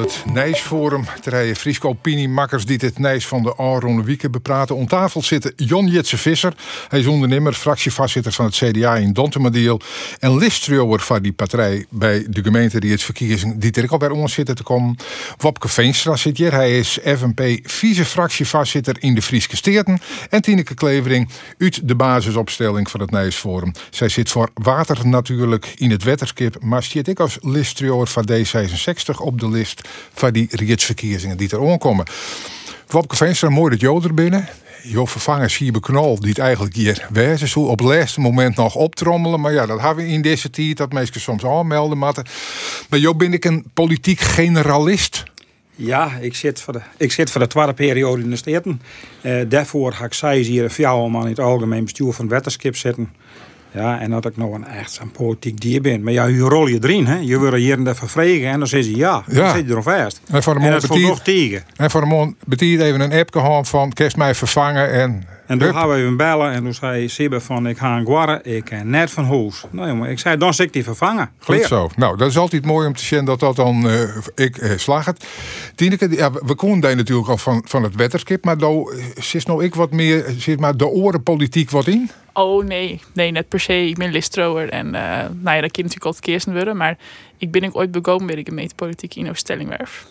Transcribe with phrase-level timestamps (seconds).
[0.00, 4.76] Het Nijsforum, terwijl Friesco opiniemakkers die het Nijs van de Aron Wieken bepraten.
[4.76, 6.54] Om tafel zitten Jon Jitse Visser.
[6.88, 9.80] Hij is ondernemer, fractievoorzitter van het CDA in Dontemadiel.
[10.18, 14.08] En listrouwer van die partij bij de gemeente die het verkiezing die er al bij
[14.08, 14.96] ons zitten te komen.
[15.36, 16.52] Wopke Veenstra zit hier.
[16.52, 20.00] Hij is FNP vice-fractievoorzitter in de Frieske Steerten.
[20.30, 21.28] En Tineke Klevering
[21.58, 23.72] uit de basisopstelling van het Nijsforum.
[23.90, 26.56] Zij zit voor water natuurlijk in het wetterskip.
[26.62, 31.70] Maar zit ik als listrouwer van D66 op de list van die ritsverkiezingen die er
[31.70, 32.06] aankomen.
[32.86, 34.48] Wopke Veenstra, mooi dat jou er binnen.
[34.82, 37.48] Jo vervangers hier beknal die het eigenlijk hier wezen.
[37.48, 39.40] Zo op het laatste moment nog optrommelen.
[39.40, 41.98] Maar ja, dat hebben we in deze tijd dat mensen soms aanmelden.
[41.98, 42.14] Maar
[42.88, 45.24] Jo ben ik een politiek generalist.
[45.74, 48.82] Ja, ik zit voor de, ik zit voor de tweede periode in de steden.
[49.22, 53.12] Uh, daarvoor ga ik zij hier vier man in het algemeen bestuur van Wetterskip zitten.
[53.74, 56.02] Ja, en dat ik nou een echt zo'n politiek dier ben.
[56.02, 57.16] Maar ja, je rol je erin, hè.
[57.18, 59.22] Je wordt hier en daar vervregen en dan zeg je ja.
[59.26, 59.54] Dan Ja.
[59.54, 60.20] zit je er vast.
[60.30, 61.62] En voor de En dat nog tegen.
[61.76, 65.24] En voor de man betiert even een app gehad van kerst mij vervangen en.
[65.50, 68.40] En toen gaan we even bellen en toen zei Sibbe van ik ga een guarre,
[68.42, 69.64] ik ken net van huis.
[69.70, 71.30] Nou jongen, ik zei dan zit ik die vervangen.
[71.38, 71.90] Goed zo.
[71.96, 75.04] Nou, dat is altijd mooi om te zien dat dat dan eh, ik eh, slag
[75.04, 75.26] het.
[75.74, 78.84] Tineke, ja, we konden daar natuurlijk al van, van het wetterskip, maar daar
[79.18, 82.10] zit nou ik wat meer, zit maar de orenpolitiek wat in.
[82.32, 83.86] Oh nee, nee, net per se.
[83.86, 85.02] Ik ben listrower en eh,
[85.40, 86.76] nou ja, dat kan natuurlijk altijd kersen worden.
[86.76, 86.98] Maar
[87.38, 90.06] ik ben ook ooit begonnen bij de gemeentepolitiek in Oost-Stellingwerf.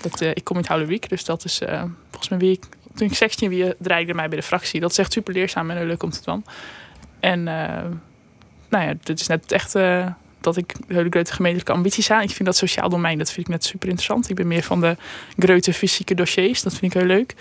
[0.00, 3.06] Dat, eh, ik kom uit Houderwiek, dus dat is eh, volgens mij wie ik, toen
[3.06, 4.80] ik 16 wie draaide mij bij de fractie.
[4.80, 6.44] Dat is echt super leerzaam en leuk om te doen.
[7.20, 7.84] En eh,
[8.68, 10.06] nou ja, dit is net echt eh,
[10.40, 12.22] dat ik hele grote gemeentelijke ambities aan.
[12.22, 14.30] Ik vind dat sociaal domein, dat vind ik net super interessant.
[14.30, 14.96] Ik ben meer van de
[15.38, 17.34] grote fysieke dossiers, dat vind ik heel leuk.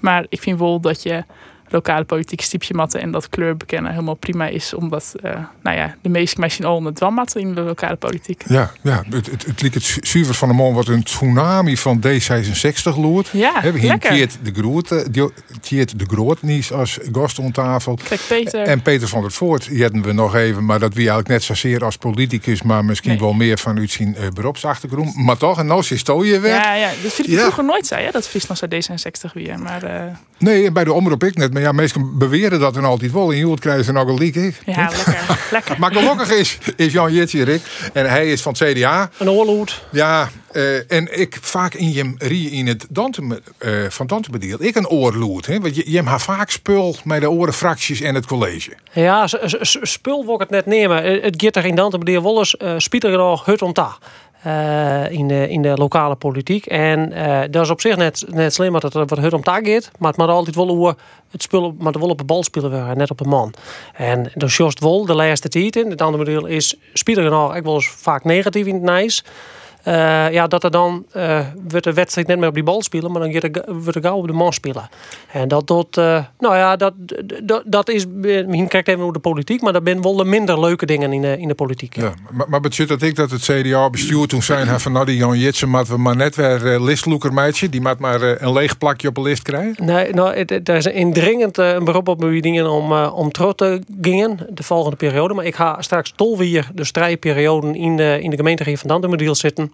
[0.00, 1.24] Maar ik vind wel dat je
[1.68, 4.74] lokale politiek stipje matten en dat kleur bekennen helemaal prima is.
[4.74, 8.42] Omdat, eh, nou ja, de meeste mensen al het dwammatten in de lokale politiek.
[8.48, 12.02] Ja, ja het, het, het liep het zuiver van de man wat een tsunami van
[12.06, 13.28] D66 loert.
[13.32, 14.10] Ja, He, we lekker.
[14.10, 15.24] Keert de Groot, eh,
[15.60, 17.98] Keert de Groot niet als gast om tafel.
[18.08, 18.62] Kijk, Peter.
[18.62, 21.42] En Peter van der Voort, die hadden we nog even, maar dat wie eigenlijk net
[21.42, 23.20] zozeer als politicus, maar misschien Nee.
[23.20, 25.16] wel meer vanuit zijn eh, beroepsachtergrond.
[25.16, 26.46] Maar toch, en nou is je weer.
[26.46, 27.40] ja, ja, dat vind ik Ja.
[27.40, 29.58] vroeger nooit zei, hè, dat Friesland uit D66 weer.
[29.58, 29.82] Maar
[30.38, 31.52] Nee, bij de omroep ik net.
[31.52, 33.32] Maar ja, mensen beweren dat dan altijd wel.
[33.32, 34.34] En Joelt krijgen ze nog een leak.
[34.66, 35.38] ja, lekker.
[35.50, 35.76] lekker.
[35.78, 37.62] Maar gelukkig is, is Jan Jitsi Rick.
[37.92, 39.10] En hij is van het CDA.
[39.18, 39.82] Een oorloed.
[39.92, 44.56] Ja, eh, en ik vaak in je rie in het Dante, eh van Dantebediel.
[44.62, 45.46] Ik een oorloed.
[45.46, 45.60] Hè?
[45.60, 48.70] Want je, je hebt vaak spul met de orenfracties en het college.
[48.92, 49.26] Ja,
[49.82, 51.02] spul wil ik het net nemen.
[51.02, 53.96] Eh, Het gaat er in Dante bedoel wel eens uh, spieter nog hut om ta.
[54.46, 56.66] Eh, in, de, in de lokale politiek.
[56.66, 59.60] En eh, dat is op zich net, net slim dat het wat hut om ta
[59.62, 59.90] gaat.
[59.98, 60.96] Maar het moet altijd wel hoe
[61.30, 63.54] het spul maar wel op de bal spelen worden, net op een man.
[63.94, 65.90] En dat is juist wel de laatste tijd in.
[65.90, 69.24] Het andere bedoel is spieter nog ik wel eens vaak negatief in het nijs.
[69.86, 73.12] Eh, ja, dat er dan eh wordt de wedstrijd net meer op die bal spelen,
[73.12, 74.88] maar dan wordt er gauw op de man spelen.
[75.32, 76.92] En dat tot, eh, nou ja, dat,
[77.42, 80.60] dat, dat is, misschien kijkt even hoe de politiek, maar dat zijn wel de minder
[80.60, 81.96] leuke dingen in de, in de politiek.
[81.96, 85.16] Ja, maar, maar betekent dat ik dat het CDA bestuur toen zijn van nou die
[85.16, 87.68] Jan Jitsen maat we maar net weer uh, listloeker meidje.
[87.68, 89.84] Die maakt maar een leeg plakje op een list krijgen.
[89.84, 93.82] Nee, nou, het, er is een indringend een beroep op dingen om, om terug te
[94.00, 95.34] gingen de volgende periode.
[95.34, 99.34] Maar ik ga straks tol weer de strijdperioden in de, in de gemeente van Dantemediel
[99.34, 99.72] zitten.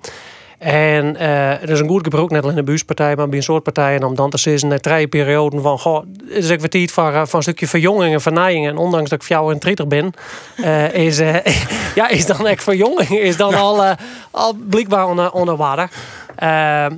[0.59, 3.63] En er is een goed gebruik, net alleen in de buurtpartij, maar bij een soort
[3.63, 7.13] partijen, om dan te zeggen, na drie perioden van, goh, is ik weer tijd voor,
[7.13, 8.67] eh, een stukje verjonging en vernijing.
[8.67, 10.13] En ondanks dat ik voor jou een triter ben,
[10.57, 11.19] eh, is,
[11.95, 13.97] ja, is dan echt verjonging, is dan al,
[14.31, 15.89] al blijkbaar onder, onder water.
[16.37, 16.49] Eh,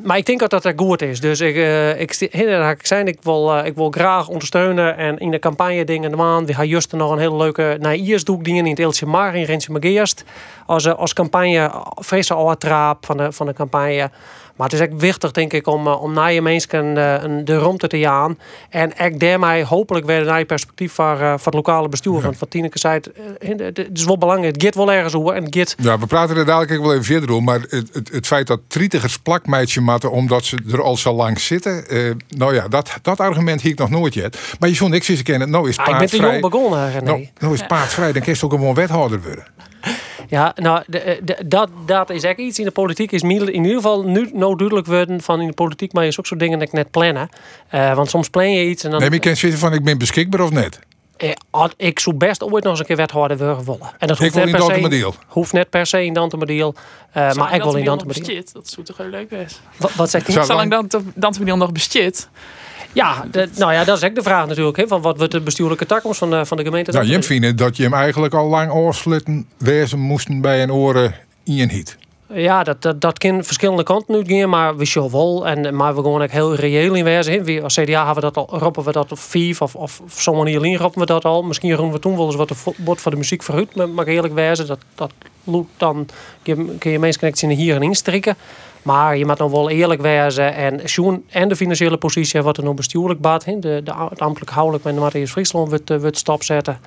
[0.03, 1.21] maar ik denk dat dat goed is.
[1.21, 5.31] Dus ik, eh ik, ik zei, ik wil, eh, ik wil graag ondersteunen en in
[5.31, 6.47] de campagne dingen doen.
[6.47, 7.97] We gaan juist nog een hele leuke naar
[8.45, 10.25] dingen in het Eeltje Mar in Rensje Mageerst.
[10.67, 14.11] Als, eh, als campagne, vrezen al traap van de, van de campagne.
[14.57, 17.59] Maar het is echt wichtig, denk ik, om, eh, om naar je mensen eh, de
[17.59, 18.39] ruimte te gaan.
[18.71, 22.21] En ik daarmee hopelijk weer naar je perspectief voor, eh, voor het lokale bestuur.
[22.21, 23.01] Want wat Tineke zei,
[23.39, 24.55] het, is wel belangrijk.
[24.55, 26.93] Het gaat wel ergens over en het gaat Ja, we praten er dadelijk ook wel
[26.93, 27.43] even verder over.
[27.43, 31.41] Maar het, het, het feit dat trietigers plakmeidje matten omdat ze er al zo lang
[31.41, 31.89] zitten.
[31.89, 34.39] eh, nou ja, dat, dat argument ik nog nooit yet.
[34.59, 35.51] Maar je vond ik ze kennen.
[35.51, 36.41] Nou is Ah, ik ben te paardvrij.
[36.41, 37.05] jong begonnen, René.
[37.05, 38.13] Nou, nou is paardvrij.
[38.13, 39.45] Dan kun je toch gewoon wethouder worden.
[40.29, 43.13] Ja, nou, de, de- dat, dat is echt iets in de politiek.
[43.13, 46.27] Is in ieder geval nu nou duidelijk worden van in de politiek, maar is ook
[46.27, 47.29] zo dingen dat ik net plannen.
[47.69, 49.01] Eh, want soms plan je iets en dan.
[49.01, 50.79] Nee, maar je kan zitten van ik ben beschikbaar of net.
[51.17, 53.81] Eh, had- ik zou best ooit nog eens een keer wethouder willen willen.
[53.99, 54.81] En dat hoeft wil net in per se.
[55.27, 56.75] Hoeft net per se in Dantemadiel.
[57.13, 57.85] eh maar ik wil in.
[57.85, 59.49] Dantemadiel Dat zou toch heel leuk zijn.
[59.77, 60.33] Wat, wat zegt u?
[60.33, 62.29] Zou- Zolang Dan- Dantemadiel nog bestiert.
[62.95, 64.77] Ja, de- nou ja, dat is echt de vraag natuurlijk.
[64.77, 66.91] Hè, van wat wordt de bestuurlijke toekomst van de, van de gemeente?
[66.91, 71.15] Nou, je vindt dat je hem eigenlijk al lang oorslitten wezen moesten bij een oren
[71.45, 71.97] in je hiet.
[72.33, 75.47] Ja, dat, dat, dat kan verschillende kanten uitgaan, maar we zien wel.
[75.47, 77.45] En, maar we gewoon ook heel reëel in wezen.
[77.45, 80.11] We, als CDA hebben we dat al, roepen we dat op vijf of, of op
[80.11, 81.43] zo'n manier alleen roepen we dat al.
[81.43, 84.07] Misschien doen we toen wel eens wat de wordt voor de muziek verhuurd, maar, maar
[84.07, 85.13] eerlijk wezen, dat, dat
[85.45, 86.07] loopt dan
[86.79, 88.37] kun je mensen in hier en instrikken.
[88.85, 90.81] Maar je moet nog wel eerlijk wezen en
[91.29, 93.45] en de financiële positie wat er nog bestuurlijk baat.
[93.45, 96.79] De, de, de ambtelijk houdelijk met Matthias Friesland wordt, eh, wordt stopzetten.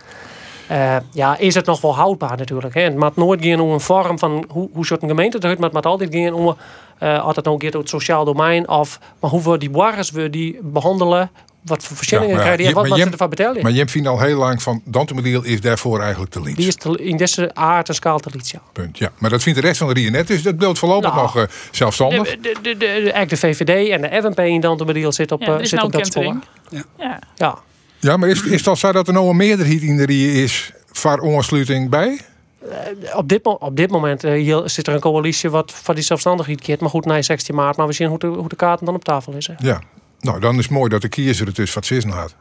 [0.71, 2.73] Uh, ja, is het nog wel houdbaar natuurlijk.
[2.73, 2.81] Hè?
[2.81, 5.73] Het moet nooit gaan om een vorm van hoe, hoe een gemeente eruit, maar het
[5.73, 6.55] moet altijd gaan om
[7.03, 10.59] uh, altijd nog gaat het sociaal domein of maar hoe we die warres we die
[10.61, 11.31] behandelen,
[11.67, 13.61] wat voor voorzieningen ja, krijgen die en wat, wat ze ervan betalen.
[13.61, 16.55] Maar je vindt al heel lang van Dantemodiel is daarvoor eigenlijk te lief.
[16.55, 18.61] Die is te, in deze aard en schaal te lief, ja.
[18.73, 19.11] Punt, ja.
[19.17, 21.37] Maar dat vindt de rest van de Rie net, dus dat beeld voorlopig nou, nog
[21.37, 22.29] uh, zelfstandig.
[22.29, 25.59] De, de, de, de, eigenlijk de VVD en de FNP in Dantemodiel zit op, ja,
[25.59, 26.35] uh, zit nou op dat spoor.
[26.69, 27.19] Ja.
[27.35, 27.57] ja.
[27.99, 28.17] ja.
[28.17, 31.19] Maar is, is dat zo dat er nou een meerderheid in de Rie is voor
[31.19, 32.19] ontsluiting bij?
[32.67, 36.03] Uh, op, dit, op dit moment uh, hier zit er een coalitie wat van die
[36.03, 36.79] zelfstandigheid keert.
[36.79, 37.77] Maar goed, na 16 maart.
[37.77, 39.47] Maar we zien hoe de, hoe de kaarten dan op tafel is.
[39.47, 39.53] Hè.
[39.57, 39.81] Ja,
[40.19, 42.35] nou dan is het mooi dat de kiezer het dus wat zin had.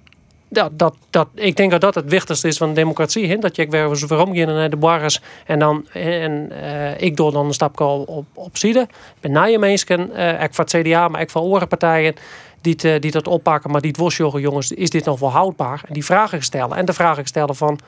[0.49, 3.29] Dat, dat, ik denk dat dat het wichtigste is van de democratie.
[3.29, 3.37] Hè?
[3.37, 7.55] Dat je weer waarom naar de barres en dan en uh, ik door dan een
[7.55, 8.89] stapje op, op, zijde.
[9.21, 12.15] Ben na je mensen, uh, ik van het CDA, maar ik van andere partijen
[12.61, 14.01] die, te, die dat oppakken, maar die het
[14.41, 15.83] jongens, is dit nog wel houdbaar?
[15.87, 16.77] En die vragen stellen.
[16.77, 17.79] En de vragen stellen van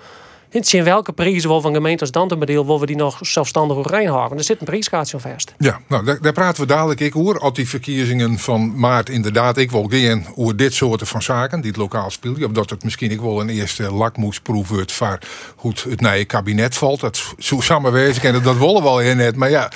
[0.51, 4.39] in welke prijzen wel van gemeentes Dantenbedeel willen we die nog zelfstandig reinhouden.
[4.39, 5.55] Er zit een prijskaartje al vast.
[5.59, 7.39] Ja, nou daar, praten we dadelijk ik hoor.
[7.39, 9.57] Al die verkiezingen van maart inderdaad.
[9.57, 12.47] Ik wil gaan over dit soort van zaken die het lokaal spelen.
[12.47, 15.19] Omdat het misschien ik wel een eerste lakmoesproef wordt voor
[15.57, 17.01] hoe het je kabinet valt.
[17.01, 19.37] Dat zo en dat willen we wel in net.
[19.37, 19.71] Maar ja,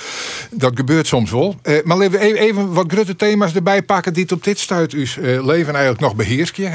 [0.51, 1.55] dat gebeurt soms wel.
[1.61, 5.05] Eh, maar even, even wat grote thema's erbij pakken die het op dit stuit uw
[5.19, 6.57] uh, leven eigenlijk nog beheerst.
[6.57, 6.67] Uh,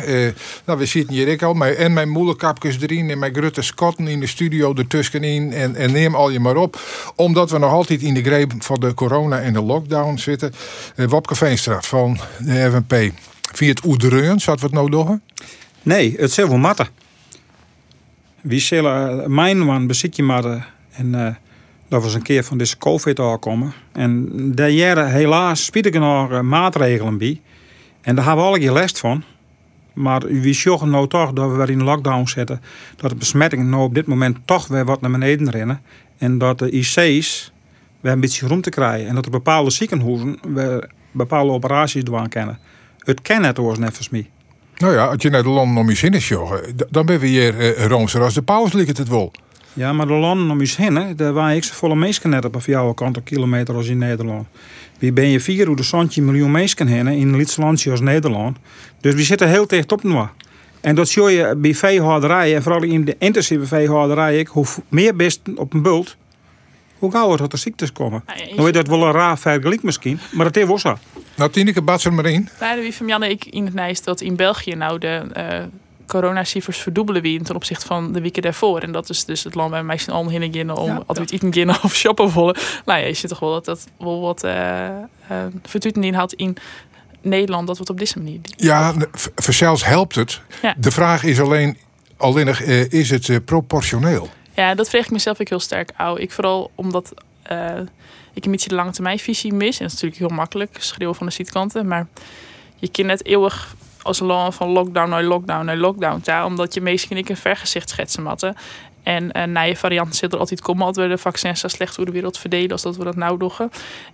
[0.64, 1.64] nou, we zitten hier ik al.
[1.64, 3.62] en mijn moederkapjes erin en mijn grote
[3.96, 6.80] in de studio ertussenin en, en neem al je maar op.
[7.14, 10.52] Omdat we nog altijd in de greep van de corona en de lockdown zitten.
[10.96, 13.12] Uh, Wopke Veenstra van de FNP.
[13.52, 15.18] Via het oedereun, zat we het nou?
[15.82, 16.88] Nee, het is wel matten.
[18.40, 21.28] Wie zullen uh, mijn man bezit je matten en uh,
[21.88, 23.72] dat was een keer van deze COVID aankomen.
[23.92, 27.40] En daar jaren helaas spiet ik nog maatregelen bij.
[28.00, 29.24] En daar hebben we alle keer last van.
[29.98, 32.60] Maar we zorgen nou toch dat we weer in lockdown zitten.
[32.96, 35.80] Dat de besmettingen nou op dit moment toch weer wat naar beneden rennen.
[36.18, 37.52] En dat de IC's
[38.00, 39.08] weer een beetje rond te krijgen.
[39.08, 42.58] En dat er bepaalde ziekenhuizen weer bepaalde operaties doen kennen.
[42.98, 44.30] Het kennen het oors net voor mij.
[44.76, 46.32] Nou ja, als je naar de landen om je zin is,
[46.90, 49.32] dan ben we hier uh, roomser als de paus ligt het wel.
[49.72, 52.60] Ja, maar de landen om je heen, daar waren ik volle mensen net op een
[52.64, 54.46] jouw kant kilometer als in Nederland.
[54.98, 58.56] Wie ben je vier hoe de zandje miljoen mensen heen in een landje als Nederland.
[59.00, 60.16] Dus we zitten heel dicht op nu.
[60.80, 65.40] En dat zie je bij veehouderijen, en vooral in de intensieve veehouderijen, hoe meer best
[65.54, 66.16] op een bult,
[66.98, 68.22] hoe gauw dat er ziektes komen.
[68.26, 70.98] Nou, nou is dat wel een raar vergelijk misschien, maar dat is wel zo.
[71.36, 72.48] Nou, Tineke, bad er maar in.
[72.60, 75.62] Nou, wie van Janne ik in het nijst dat in België nou de uh,
[76.08, 78.80] coronacijfers verdubbelen wie ten opzichte van de weken daarvoor.
[78.80, 81.44] En dat is dus het land waar mensen al heen en om ja, altijd iets
[81.44, 82.56] eten of shoppen vollen.
[82.84, 84.88] Nou ja, je ziet toch wel dat dat wel wat uh,
[85.74, 86.56] uh, inhoudt in
[87.22, 88.40] Nederland dat we het op deze manier.
[88.56, 88.94] Ja,
[89.36, 90.40] zelfs helpt het.
[90.76, 91.76] De vraag is alleen,
[92.16, 94.28] alleen uh, is het uh, proportioneel?
[94.54, 96.18] Ja, dat vraag ik mezelf ook heel sterk uit.
[96.18, 97.12] Ik vooral omdat
[97.52, 97.78] uh,
[98.32, 99.78] ik een beetje de lange termijn visie mis.
[99.78, 101.86] En dat is natuurlijk heel makkelijk, schreeuwen van de zietkanten.
[101.86, 102.06] Maar
[102.76, 103.74] je kunt net eeuwig
[104.08, 107.88] als land van lockdown naar lockdown naar lockdown daar, omdat je meestal ik een vergezicht
[107.88, 108.56] schetsen matten.
[109.02, 112.04] En uh, na je varianten zit er altijd komen, altijd de vaccins zo slecht hoe
[112.04, 113.70] de wereld verdelen als dat we dat nou doen.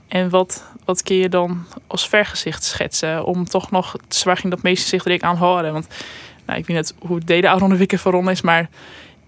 [0.08, 4.88] En wat, wat kun je dan als vergezicht schetsen om toch nog zwaar dat meesten
[4.88, 5.72] zich er aan houden?
[5.72, 5.86] Want
[6.46, 8.68] nou, ik weet net hoe het deden oude wikken voor is, maar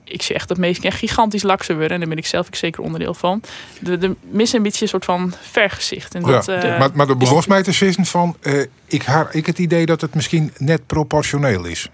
[0.08, 1.92] ik zie echt dat meesten echt gigantisch lakser worden.
[1.92, 3.42] En daar ben ik zelf ook zeker onderdeel van.
[3.80, 6.14] De, de missen een beetje een soort van vergezicht.
[6.14, 8.36] En dat, ja, uh, maar, maar de begon mij te van...
[8.42, 11.90] Uh, ik heb ik het idee dat het misschien net proportioneel is.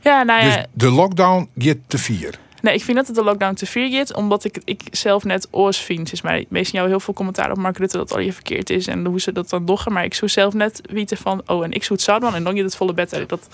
[0.00, 0.54] Ja, nou ja.
[0.54, 2.38] Dus de lockdown gaat te vier.
[2.62, 5.48] Nee, ik vind dat het de lockdown te vier gaat, omdat ik, ik zelf net
[5.50, 6.12] oors vind.
[6.12, 8.86] Is mij meestal jou heel veel commentaar op Mark Rutte dat al je verkeerd is
[8.86, 9.92] en hoe ze dat dan doggen.
[9.92, 12.54] Maar ik zou zelf net weten van, oh, en ik zou het zouden en dan
[12.54, 13.28] je het volle bed uit.
[13.28, 13.48] Dat,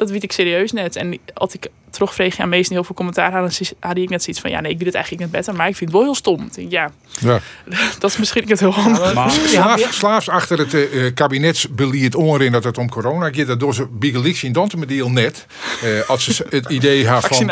[0.00, 0.96] dat weet ik serieus net.
[0.96, 4.50] En als ik terugvreeg aan meestal heel veel commentaar hadden, had ik net zoiets van,
[4.50, 6.50] ja, nee, ik doe het eigenlijk net beter, maar ik vind het wel heel stom.
[6.68, 6.90] Ja,
[7.20, 7.40] ja.
[7.98, 9.14] dat is misschien het heel handig.
[9.14, 13.74] Maar slaafs, slaafs achter het uh, kabinetsbeleid onrin dat het om corona gaat, dat door
[13.74, 15.46] ze Bigelix in Dantemediel net,
[15.84, 17.50] uh, als ze het idee hebben van,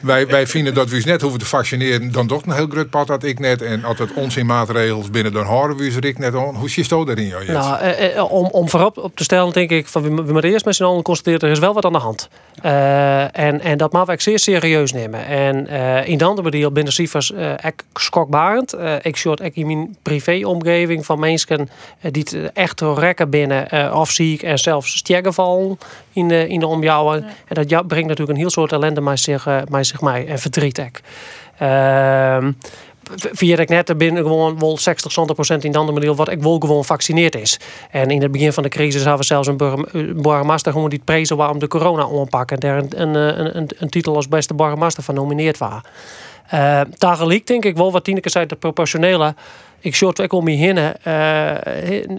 [0.00, 3.06] wij, wij vinden dat we net hoeven te vaccineren, dan toch een heel groot pad
[3.06, 6.54] dat ik net, en altijd onzinmaatregels binnen, dan houden we ze ik net aan.
[6.54, 7.26] Hoe zit dat daarin?
[7.26, 10.50] Jou, nou, uh, om, om voorop op te stellen, denk ik, van we, we moeten
[10.50, 12.28] eerst met z'n allen constateren, er is wel wat aan de hand.
[13.32, 15.26] En, en dat mag ik zeer serieus nemen.
[15.26, 18.74] En uh, in de andere deel binnen cijfers uh, ik schokbarend.
[18.74, 21.68] Uh, ik ook in mijn privéomgeving van mensen
[22.00, 25.02] die het echt rekken binnen of ziek en zelfs
[25.34, 25.78] vallen
[26.12, 27.24] in de, in de omjouwen.
[27.48, 30.80] En dat brengt natuurlijk een heel soort ellende met zich, met zich mee en verdriet.
[31.58, 32.52] Ehm,
[33.14, 36.42] via ik net binnen gewoon wel 60, 70 procent in de andere manier wat ik
[36.42, 37.60] wil gewoon vaccineerd is.
[37.90, 39.56] En in het begin van de crisis hadden we zelfs een
[40.22, 42.58] burgemeester gewoon die prezen waarom de corona aanpakken.
[42.58, 45.80] En daar een, een, een, een, titel als beste burgemeester van nomineerd was.
[46.54, 46.80] Uh,
[47.44, 49.34] denk ik wel wat Tineke zei, de proportionele
[49.86, 50.78] ik short om je heen.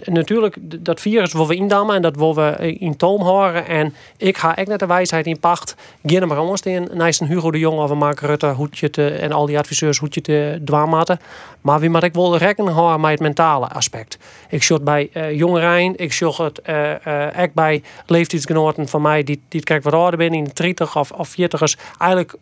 [0.04, 3.66] Natuurlijk, dat virus wil we indammen en dat willen we in toom houden.
[3.66, 5.74] En ik ga echt net de wijsheid in pacht.
[6.04, 9.32] Geen maar anders in een Hugo de Jong of Mark Rutte, hoe je te, en
[9.32, 11.20] al die adviseurs, hoe je te dwaamaten.
[11.60, 14.18] Maar wie moet ik wel rekening houden met het mentale aspect.
[14.48, 16.60] Ik short bij uh, jongeren, ik short het
[17.38, 21.10] ook bij leeftijdsgenoten van mij die, die kijk wat ouder ben in de 30 of,
[21.10, 21.96] of 40ers.
[21.98, 22.34] Eigenlijk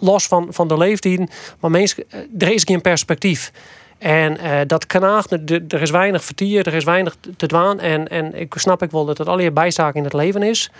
[0.00, 1.30] los van, van de leeftijd.
[1.60, 2.04] Maar mensen,
[2.38, 3.52] er is geen perspectief.
[3.98, 5.32] En uh, dat kanaagt,
[5.72, 7.80] er is weinig vertier, er is weinig te dwaan.
[7.80, 10.70] En, en ik snap ik wel dat het alle bijzaak in het leven is.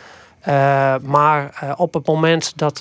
[0.48, 2.78] Uh, maar op het moment dat,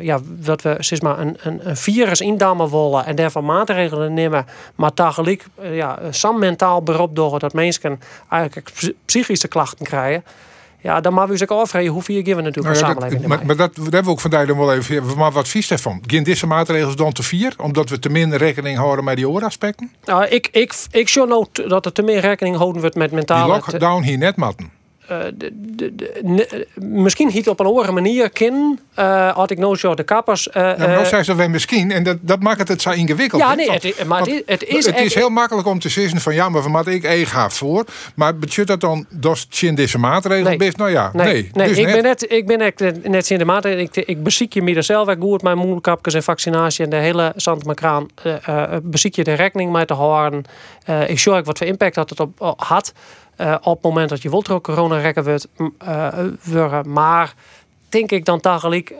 [0.00, 5.46] ja, dat we zeg een, een virus indammen willen en daarvan maatregelen nemen, maar tegelijk
[5.62, 8.72] ja, sam mentaal beroep door dat mensen eigenlijk
[9.04, 10.24] psychische klachten krijgen
[10.86, 13.26] ja, dan maar we zich afvragen hoeveel je geven natuurlijk nou ja, samenleving.
[13.26, 15.16] Maar, maar, dat, dat hebben we ook vandaag dan wel even.
[15.16, 16.02] Maar wat vies daarvan?
[16.06, 17.54] Geen deze maatregelen dan te vier?
[17.62, 19.90] Omdat we te min rekening houden met die ooraspecten?
[20.04, 23.52] Nou, ik, ik, ik zou nou dat er te meer rekening houden wordt met mentale...
[23.52, 24.70] Die lockdown hier net matten.
[25.10, 28.30] Uh, de, de, de, misschien niet op een andere manier.
[28.98, 30.48] Uh, had ik nou zo de kappers.
[30.48, 33.42] Uh, ja, nou ze misschien en dat, dat maakt het zo ingewikkeld.
[33.42, 34.86] Ja, nee, het, maar het, het, is.
[34.86, 37.50] Het is heel makkelijk om te zeggen van ja, maar van wat ik e ga
[37.50, 37.84] voor.
[38.14, 40.72] Maar betekent dat dan dat je deze maatregelen nee.
[40.76, 41.26] Nou ja, nee.
[41.26, 41.94] Nee, nee dus ik, net.
[41.94, 43.84] Ben net, ik ben net, net in de maatregelen.
[43.84, 47.64] Ik, ik beziek je me zelf goed, mijn moederkapjes en vaccinatie en de hele Sant
[47.64, 48.06] Macraan.
[48.26, 50.44] Uh, beziek je de rekening met te houden.
[51.06, 52.92] ik zorg wat voor impact dat het op had.
[53.40, 55.48] Uh, op het moment dat je wilt er corona rekken wordt,
[56.48, 57.34] uh, Maar
[57.88, 58.94] denk ik dan tegelijk.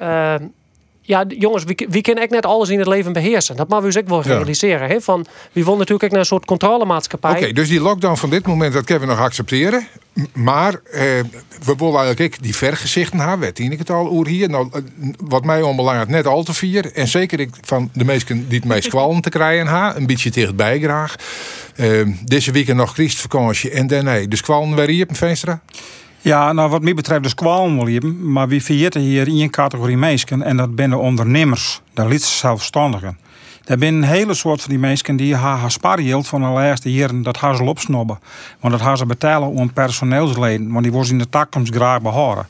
[1.06, 3.56] Ja, jongens, wie, wie kan echt net alles in het leven beheersen?
[3.56, 4.88] Dat mag we dus ook wel realiseren.
[4.88, 5.00] Hè?
[5.00, 7.30] Van, wie wil natuurlijk ook naar een soort controlemaatschappij.
[7.30, 9.86] Oké, dus die lockdown van dit moment, dat kunnen we nog accepteren.
[10.32, 11.00] Maar eh,
[11.64, 13.38] we willen eigenlijk die vergezichten hebben.
[13.38, 14.48] Weet ik het al over hier.
[14.48, 14.70] Nou,
[15.25, 16.92] wat mij onbelangrijk net al te vier.
[16.92, 20.30] En zeker ik van de meesten die het meest kwallen te krijgen ha, Een beetje
[20.30, 21.16] dichtbij graag.
[21.76, 24.28] Uh, deze week nog Christvakantie en dan nee.
[24.28, 25.60] Dus kwallen weer hier op Veenstra?
[26.26, 28.33] Ja, nou wat mij betreft wel hebben.
[28.33, 30.42] Maar wie verjitten hier in een categorie mensen.
[30.42, 31.80] En dat zijn de ondernemers.
[31.95, 33.18] De lidse zelfstandigen.
[33.64, 37.23] Er zijn een hele soort van die mensen die haar spaargeld van de laatste jaren
[37.23, 38.18] dat haar ze opsnobben.
[38.61, 40.73] Want dat haar ze betalen om personeelsleden.
[40.73, 42.47] Want die worden in de toekomst graag behouden.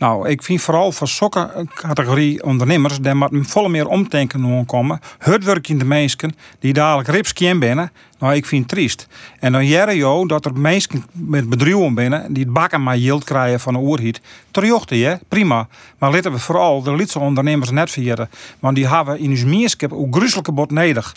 [0.00, 5.00] Nou, ik vind vooral voor zulke categorie ondernemers, daar moet volle meer omdenken komen.
[5.18, 7.92] Het in de mensen die dadelijk ripskien binnen.
[8.18, 9.06] Nou, ik vind het triest.
[9.38, 13.24] En dan jaren jou dat er mensen met bedrijven binnen die het bakken maar yield
[13.24, 14.20] krijgen van een oerhiet.
[14.50, 15.68] Terjochten, je, prima.
[15.98, 18.30] Maar laten we vooral de lidse ondernemers net vergeten.
[18.58, 21.14] Want die hebben in ons meerskip een gruwelijke bot nodig.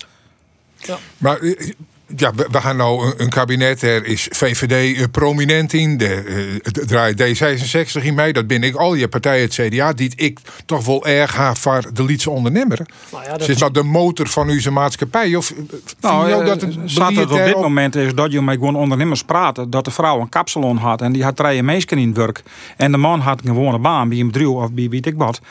[0.78, 0.98] Ja.
[1.18, 1.72] Maar eh,
[2.16, 3.82] ja, we, gaan nou een, kabinet.
[3.82, 5.98] Er is VVD uh, prominent in.
[5.98, 8.34] De, uh, draait D66 in mee.
[8.34, 9.94] Dat ben ik al je partijen, het CDA.
[9.94, 12.80] Die ik toch wel erg ga voor de Lietse ondernemer.
[13.12, 15.36] Nou ja, dat is dat de motor van uw maatschappij?
[15.36, 15.54] Of
[16.00, 19.24] nou, nou dat het zat het op dit moment is dat je met gewoon ondernemers
[19.24, 19.70] praten.
[19.70, 21.02] Dat de vrouw een kapsalon had.
[21.02, 22.44] En die had drie meisjes in het werk.
[22.78, 25.42] En de man had een gewone baan bij een bedrijf of bij wie ik wat.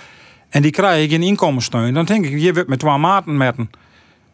[0.48, 1.94] En die krijg ik een inkomenssteun.
[1.94, 3.54] Dan denk ik, je wordt met twee maten met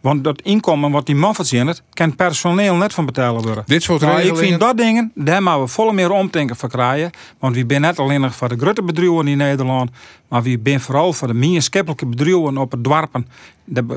[0.08, 3.62] want dat inkomen wat die man verzint, kan personeel net van betalen worden.
[3.66, 7.10] Dit soort nou, Ik vind dat dingen, daar moeten we volle meer omdenken voor krijgen.
[7.38, 9.90] Want we zijn net alleen nog voor de grote bedrijven in Nederland,
[10.28, 11.62] maar we zijn vooral voor de meer
[12.06, 13.28] bedrijven op het dorpen,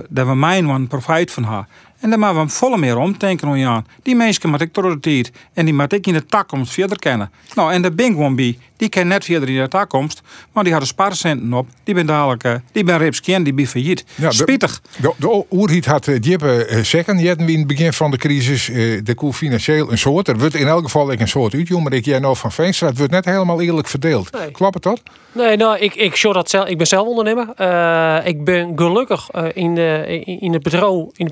[0.09, 1.67] dat we mijn een profijt van hebben.
[2.01, 3.85] En daar moeten we volle meer omdenken aan.
[4.03, 6.99] Die mensen moet ik door de tijd en die moet ik in de toekomst verder
[6.99, 7.31] kennen.
[7.55, 10.89] Nou, en de Bing One die ken net verder in de toekomst, maar die hadden
[10.89, 11.67] spaarcenten op.
[11.83, 14.05] Die ben dadelijk, uh, die ben ripskien, die ben failliet.
[14.15, 14.81] Ja, Spietig.
[14.97, 18.69] De, de, Oerhiet had uh, Jippe uh, zeggen, je in het begin van de crisis
[18.69, 20.27] uh, de koe financieel een soort.
[20.27, 22.97] Er wordt in elk geval een soort uit, maar ik jij nou van Veenstra, het
[22.97, 24.31] wordt net helemaal eerlijk verdeeld.
[24.31, 24.51] Nee.
[24.51, 25.01] Klopt het dat?
[25.31, 27.47] Nee, nou, ik, ik, dat zelf, ik ben zelf ondernemer.
[27.57, 31.31] Uh, ik ben gelukkig uh, in, de, in, het bedrijf, in de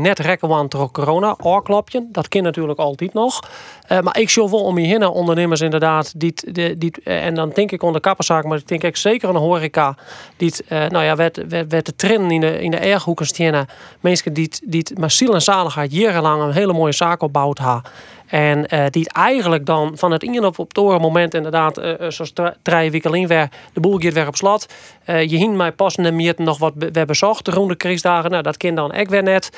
[0.00, 1.36] net rekken want door corona.
[1.42, 3.40] Oorklapje, dat kan natuurlijk altijd nog.
[3.88, 6.20] Uh, maar ik show wel om je heen ondernemers inderdaad.
[6.20, 9.36] Die, die, die, en dan denk ik onder kappenzaak, maar ik denk ik zeker een
[9.36, 9.96] horeca.
[10.36, 13.66] Die, nou ja, werd, werd, werd de trend in de, in de erghoeken stenen.
[14.00, 17.82] Mensen die, die maar en zaligheid jarenlang een hele mooie zaak opbouwd hebben.
[18.26, 22.90] En uh, die eigenlijk dan van het in op het moment inderdaad, uh, zoals drie
[22.90, 24.66] weken weer, de boel weer op slot.
[25.06, 26.04] Uh, je hing mij pas en
[26.38, 28.30] nog wat we hebben zocht rond de crisis,dagen.
[28.30, 29.50] Nou, dat kind dan ik weer net.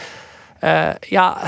[0.64, 1.38] Uh, ja,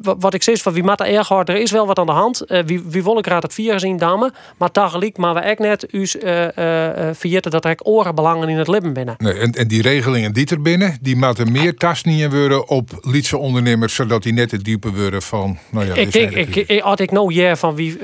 [0.00, 2.12] wat ik zeg van wie maakt er erg hard, er is wel wat aan de
[2.12, 2.42] hand.
[2.46, 4.32] Uh, wie, wie wil ik raad het vier zien, dame.
[4.56, 8.92] Maar tegelijk, maar we ook net u uh, dat er oren belangen in het leven
[8.92, 9.14] binnen.
[9.18, 12.90] Nee, en, en die regelingen die er binnen, die moeten meer tast niet worden op
[13.00, 15.58] lietse ondernemers, zodat die net het diepe worden van.
[15.70, 17.98] Nou ja, ik denk, ik, ik, had ik nou ja van wie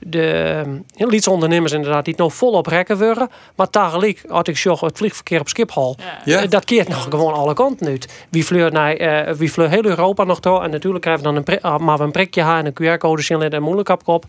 [0.00, 0.64] de
[0.94, 3.28] lietsondernemers inderdaad die nog volop rekken worden.
[3.54, 5.96] Maar tegelijk had ik zorg het vliegverkeer op Schiphol.
[6.24, 6.46] Ja.
[6.46, 8.26] Dat keert nog gewoon alle kanten uit.
[8.30, 10.62] Wie vleurt naar uh, wie vleurt heel Europa nog door.
[10.62, 13.42] En natuurlijk krijgen we dan een, ah, maar een prikje haar en een QR-code zien
[13.42, 14.24] en een moeilijk op.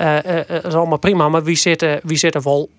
[0.00, 1.28] Uh, uh, dat is allemaal prima.
[1.28, 2.70] Maar wie zit, wie zit er vol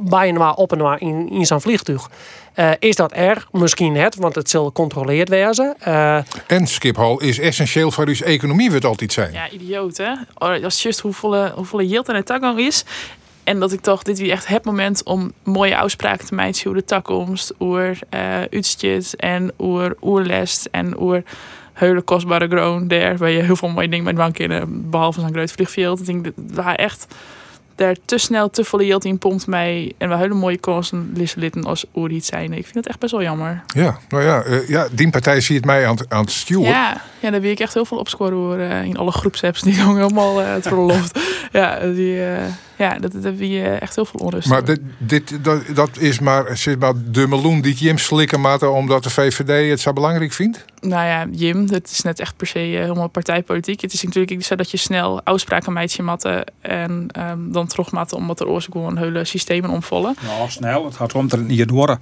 [0.00, 2.10] bijna op en waar in, in zijn vliegtuig.
[2.56, 3.46] Uh, is dat er?
[3.50, 5.76] Misschien net, want het zal gecontroleerd werden.
[5.88, 9.32] Uh, en Schiphol is essentieel voor uw economie, wordt altijd zijn.
[9.32, 10.12] Ja, idioot hè.
[10.34, 12.84] Oh, dat is juist hoeveel, hoeveel yield aan de tagang is.
[13.44, 16.74] En dat ik toch dit weer echt het moment om mooie uitspraken te maken over
[16.74, 21.22] de toekomst, over uh, uitstjes en over oerlest en over
[21.72, 25.52] hele kostbare groen daar, waar je heel veel mooie dingen met in, behalve zo'n groot
[25.52, 26.00] vliegveld.
[26.00, 27.06] Ik denk dat waar echt
[27.76, 31.64] daar te snel te veel geld in pompt mij en we hele mooie kansen litten
[31.64, 32.52] als oor iets zijn.
[32.52, 33.62] Ik vind het echt best wel jammer.
[33.66, 36.68] Ja, nou ja, uh, ja die partij ziet mij aan, aan het stuwen.
[36.68, 40.02] Ja, ja, daar wil ik echt heel veel opscoren uh, in alle groepsapps die jongen
[40.02, 41.20] helemaal uh, het verloft.
[41.52, 42.20] ja, die,
[42.76, 44.48] ja, dat, dat heb je echt heel veel onrust.
[44.48, 49.02] Maar dit, dit, dat, dat is maar, zeg maar de meloen die Jim slikken omdat
[49.02, 50.64] de VVD het zo belangrijk vindt?
[50.80, 53.80] Nou ja, Jim, het is net echt per se helemaal partijpolitiek.
[53.80, 58.40] Het is natuurlijk zo dat je snel uitspraken meidje matten en um, dan terugmatten omdat
[58.40, 60.16] er oorzaak gewoon hele systemen omvallen.
[60.24, 60.84] Nou, snel.
[60.84, 61.98] Het gaat om er niet door.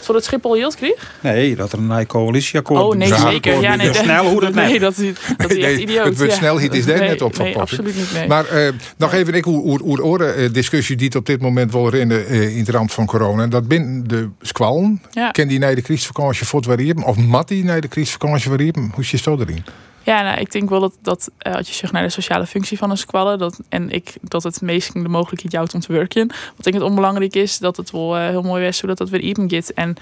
[0.00, 1.12] Voor het Schiphol yield kreeg?
[1.20, 3.60] Nee, dat er een coalitieakkoord Oh nee, zeker.
[3.60, 6.04] Ja, nee, snel hoe dat Nee, dat is, dat is echt idioot.
[6.04, 8.28] Het wordt snel, het is daar net op van Nee, absoluut niet.
[8.28, 11.94] Maar uh, nog even ik hoe hoe orde discussie die het op dit moment wel
[11.94, 13.46] in de uh, in het rand van corona.
[13.46, 15.02] Dat binnen de squallen.
[15.32, 17.04] Ken die naar de crisisvakantie voort variëren?
[17.04, 18.90] Of mat die naar de crisisvakantie variëren?
[18.94, 19.64] Hoe zit dat erin?
[20.04, 22.78] Ja, nou, ik denk wel dat, dat uh, als je zegt naar de sociale functie
[22.78, 26.30] van een squallen, dat, en ik, dat het meest de mogelijkheid om te werken.
[26.56, 29.20] Wat ik het onbelangrijk is, dat het wel uh, heel mooi is zodat dat weer
[29.20, 29.68] even gaat.
[29.68, 29.96] En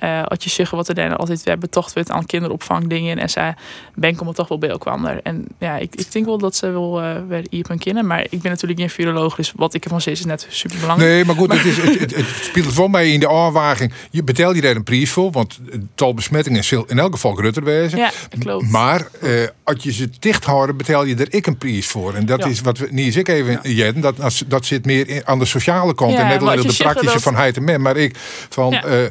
[0.00, 3.54] uh, als je zeggen wat er dan altijd weer betocht wordt aan kinderopvangdingen en zij
[3.94, 5.20] ben komt toch wel bij elkaar.
[5.22, 8.08] En ja, ik, ik denk wel dat ze wel uh, weer hier een kinderen.
[8.08, 11.10] Maar ik ben natuurlijk geen viroloog, dus wat ik ervan zeg is net super belangrijk.
[11.10, 13.92] Nee, maar goed, het, is, het, het, het speelt voor mij in de aanwaging.
[14.10, 15.60] Je betaalt je daar een prijs voor, want
[15.94, 17.98] tal besmettingen is in elk geval groter wezen.
[17.98, 18.70] Ja, klopt.
[18.70, 22.14] Maar uh, als je ze dicht houden, betaal je er ik een prijs voor.
[22.14, 22.46] En dat ja.
[22.46, 23.70] is wat we niet eens ik even ja.
[23.70, 24.02] jetten.
[24.02, 27.22] Dat, dat zit meer aan de sociale kant ja, en net alleen de praktische dat...
[27.22, 27.80] van heid en men.
[27.80, 28.16] Maar ik
[28.48, 28.70] van.
[28.70, 29.10] Ja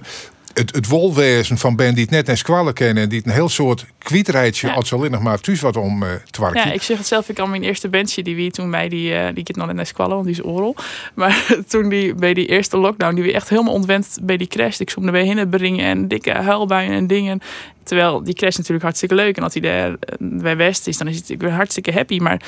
[0.55, 3.09] het, het wolwezen van Ben die het net naar squallen kennen.
[3.09, 6.09] Die het een heel soort kwietrijtje als alleen nog maar thuis wat om uh.
[6.53, 7.29] Ja, ik zeg het zelf.
[7.29, 9.65] Ik kan mijn eerste bandje die wie toen bij die, uh, die ik het nog
[9.67, 10.75] net naar squallen, want die is oral.
[11.13, 14.79] Maar toen die bij die eerste lockdown, die we echt helemaal ontwend bij die crash.
[14.79, 17.41] Ik zoomde bij hinnen brengen en dikke huilbuien en dingen.
[17.83, 19.37] Terwijl die crash natuurlijk hartstikke leuk.
[19.37, 22.17] En als hij daar eh, bij West is, dan is het hartstikke happy.
[22.17, 22.41] Maar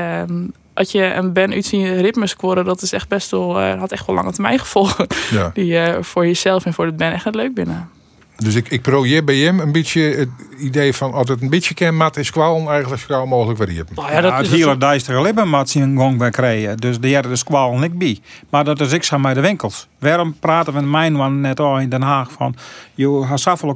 [0.00, 3.92] um, als je een ben zien ritme scoren, dat is echt best wel, uh, had
[3.92, 5.06] echt wel lange termijn gevolgen.
[5.30, 5.50] Ja.
[5.54, 7.90] Die uh, voor jezelf en voor het ben echt leuk binnen.
[8.42, 12.16] Dus ik, ik projeer bij hem een beetje het idee van altijd een beetje kenmat
[12.16, 15.70] is kwal eigenlijk zo mogelijk weer Nou ja, dat ja, het hele duistere leven mat
[15.70, 16.76] zien gang bij krijgen.
[16.76, 18.18] Dus de jaren de squal niet bij.
[18.50, 19.88] Maar dat is ik zeg maar de winkels.
[19.98, 22.54] Waarom praten we mijn man net al in Den Haag van
[22.94, 23.74] je gaat zoveel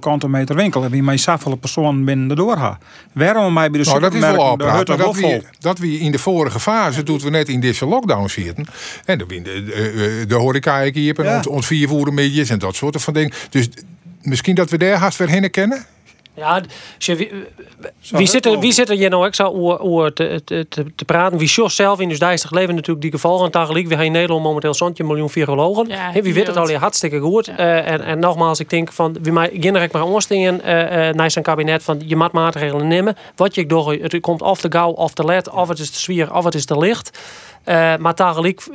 [0.55, 2.79] winkel en wie mij zoveel persoon binnen de.
[3.13, 6.19] Waarom mij bij de nou, dat is wel dat, dat, we, dat we in de
[6.19, 8.67] vorige fase toen we net in deze lockdown zitten
[9.05, 13.15] en de, de, de, de horeca hier en ons vier midjes en dat soort van
[13.15, 13.33] dingen.
[13.51, 13.69] Dus
[14.23, 15.87] misschien dat we daar haast weer heen kennen?
[16.35, 16.63] Ja,
[16.99, 17.31] wie,
[18.11, 21.39] wie, zit er, wie zit er hier nou ik zou oor te, te, te, praten?
[21.39, 23.89] Wie Jos zelf in dus 30 leven natuurlijk die geval en tegelijk.
[23.89, 25.89] We gaan in Nederland momenteel zo'n miljoen virologen.
[25.89, 27.47] Ja, wie weet het al hartstikke goed.
[27.47, 27.59] Ja.
[27.59, 31.31] Uh, en, en nogmaals, ik denk van wie mij direct maar omstingen uh, uh, naar
[31.31, 33.17] zijn kabinet van je maat maatregelen nemen.
[33.37, 35.99] Wat je door het komt of te gauw of te let, of het is te
[35.99, 37.19] zwier, of het is te licht.
[37.69, 38.69] Uh, maar tegelijk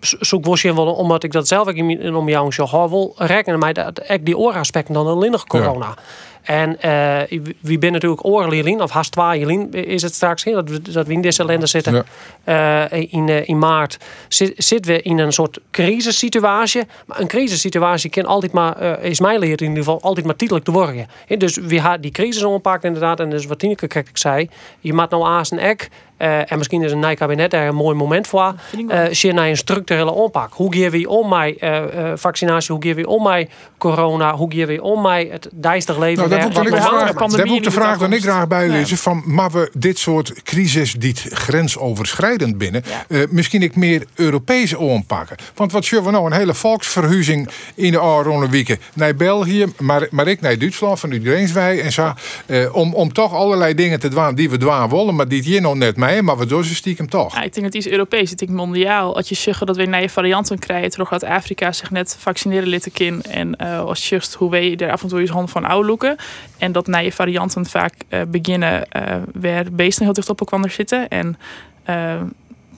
[0.00, 3.72] zoek was je wel omdat ik dat zelf in om jou zo wil rekenen mij
[3.72, 5.86] dat ik die ooraspecten dan alleen nog corona.
[5.86, 5.94] Ja.
[6.42, 10.82] En uh, wie ben natuurlijk oorlelien, of haast twee is het straks, he, dat, we,
[10.82, 12.04] dat we in deze landen zitten.
[12.44, 12.90] Ja.
[12.90, 16.82] Uh, in, in maart zitten we in een soort crisissituatie.
[17.06, 20.64] Maar een crisissituatie kan altijd maar, is mij leert in ieder geval, altijd maar tijdelijk
[20.64, 21.06] te worden.
[21.26, 23.20] He, dus we gaan die crisis oppakt inderdaad.
[23.20, 24.48] En dus wat Tineke ik zei,
[24.80, 25.88] je maakt nou aas en ek.
[26.18, 28.54] En misschien is een nieuw kabinet daar een mooi moment voor.
[28.76, 30.52] Uh, zie naar een structurele aanpak.
[30.52, 31.82] Hoe gaan we om met uh,
[32.14, 32.74] vaccinatie?
[32.74, 34.34] Hoe gaan we om met corona?
[34.34, 36.28] Hoe gaan we om met het dijstig leven?
[36.28, 36.44] Nou, weg?
[36.44, 38.72] moet de we vraag, moet de vraag dan ik graag bij Ja.
[38.72, 38.96] lezen.
[38.96, 43.04] Van, maar we dit soort crisis die grensoverschrijdend binnen, Ja.
[43.08, 45.36] eh, misschien ik meer Europees aanpakken.
[45.54, 50.06] Want wat zullen we nou een hele volksverhuizing in de Aronde weken naar België, maar,
[50.10, 52.12] maar ik naar Duitsland van Udreenswij en zo,
[52.46, 55.60] eh, om, om toch allerlei dingen te dwaan die we dwaan willen, maar die hier
[55.60, 57.34] nog net mee, maar we ze stiekem toch.
[57.34, 58.32] Ik denk dat het is Europees.
[58.32, 59.16] Ik denk mondiaal.
[59.16, 62.90] Als je zegt dat we nieuwe varianten krijgen, terug uit Afrika zich net vaccineren litte
[62.90, 63.22] kin.
[63.22, 66.16] En eh, als just hoe wij er af en toe eens hand van uitloeken.
[66.58, 71.08] En dat nieuwe varianten vaak eh, beginnen eh waar beesten heel dicht op elkaar zitten.
[71.08, 71.38] En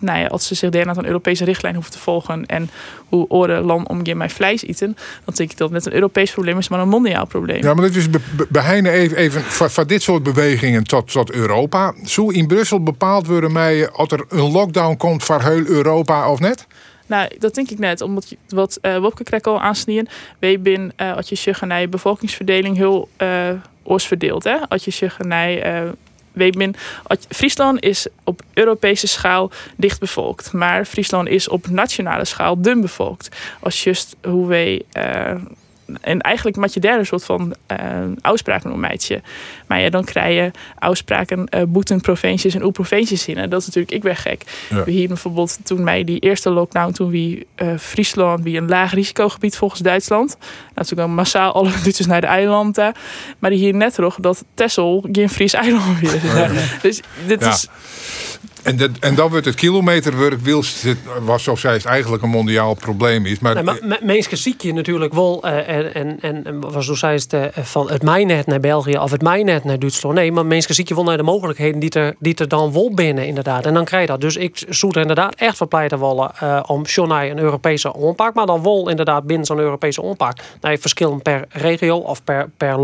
[0.00, 2.70] nou ja, als ze zich daarna een Europese richtlijn hoeven te volgen en
[3.08, 6.32] hoe oren land omgaan met vlees eten, dan denk ik dat het net een Europees
[6.32, 7.62] probleem is, maar een mondiaal probleem.
[7.62, 11.30] Ja, maar dit is be, be- beheinen even, even van, dit soort bewegingen tot, tot
[11.30, 11.94] Europa.
[12.04, 16.40] Zo in Brussel bepaald worden mij als er een lockdown komt voor heel Europa of
[16.40, 16.66] net?
[17.06, 18.00] Nou, dat denk ik net.
[18.00, 20.08] Omdat wat eh Wopke Krek al aansnien.
[20.38, 23.48] Wij zijn, eh als je naar bevolkingsverdeling heel eh
[23.82, 24.44] oors verdeeld.
[24.44, 24.56] Hè?
[24.68, 25.82] Als je naar eh
[26.32, 30.52] zijn- als- Friesland is op Europese schaal dicht bevolkt.
[30.52, 33.36] Maar Friesland is op nationale schaal dun bevolkt.
[33.60, 34.82] Als just hoe wij...
[36.00, 37.79] en eigenlijk moet je daar een soort van eh
[38.20, 39.20] uitspraken om meidje.
[39.66, 43.37] Maar ja, dan krijg je uitspraken eh boeten provincies en hoe provincies in.
[43.38, 44.42] En dat is natuurlijk ik ben gek.
[44.70, 44.85] Ja.
[44.85, 48.92] We hier bijvoorbeeld toen mij die eerste lockdown, toen wie eh, Friesland, wie een laag
[48.94, 50.37] risicogebied volgens Duitsland.
[50.74, 52.92] Toen kwamen massaal alle Duitsers naar de eilanden.
[53.38, 56.22] Maar die hier net nog dat Texel geen Fries eiland weer is.
[56.83, 57.50] Dus dit Ja.
[57.50, 57.68] is
[58.62, 60.40] En, dat en dan wordt het kilometerwerk,
[61.20, 63.38] was zoals zij het eigenlijk een mondiaal probleem is.
[63.38, 63.98] Maar, Nee, maar
[64.72, 65.42] natuurlijk wel.
[65.42, 68.98] eh, en, en, en, en wat zo zei het, eh, van het mijnet naar België
[68.98, 70.14] of het mijnet naar Duitsland.
[70.14, 73.26] Nee, maar mensen ziek je wel naar de mogelijkheden die er, die dan wel binnen,
[73.26, 73.66] inderdaad.
[73.66, 74.20] En dan krijg je dat.
[74.20, 78.34] Dus ik zoet er inderdaad echt verpleiten willen eh, om Shonai een Europese aanpak.
[78.34, 80.36] Maar dan wel inderdaad binnen zo'n Europese aanpak.
[80.60, 82.78] Nou, verschillen per regio of per, per.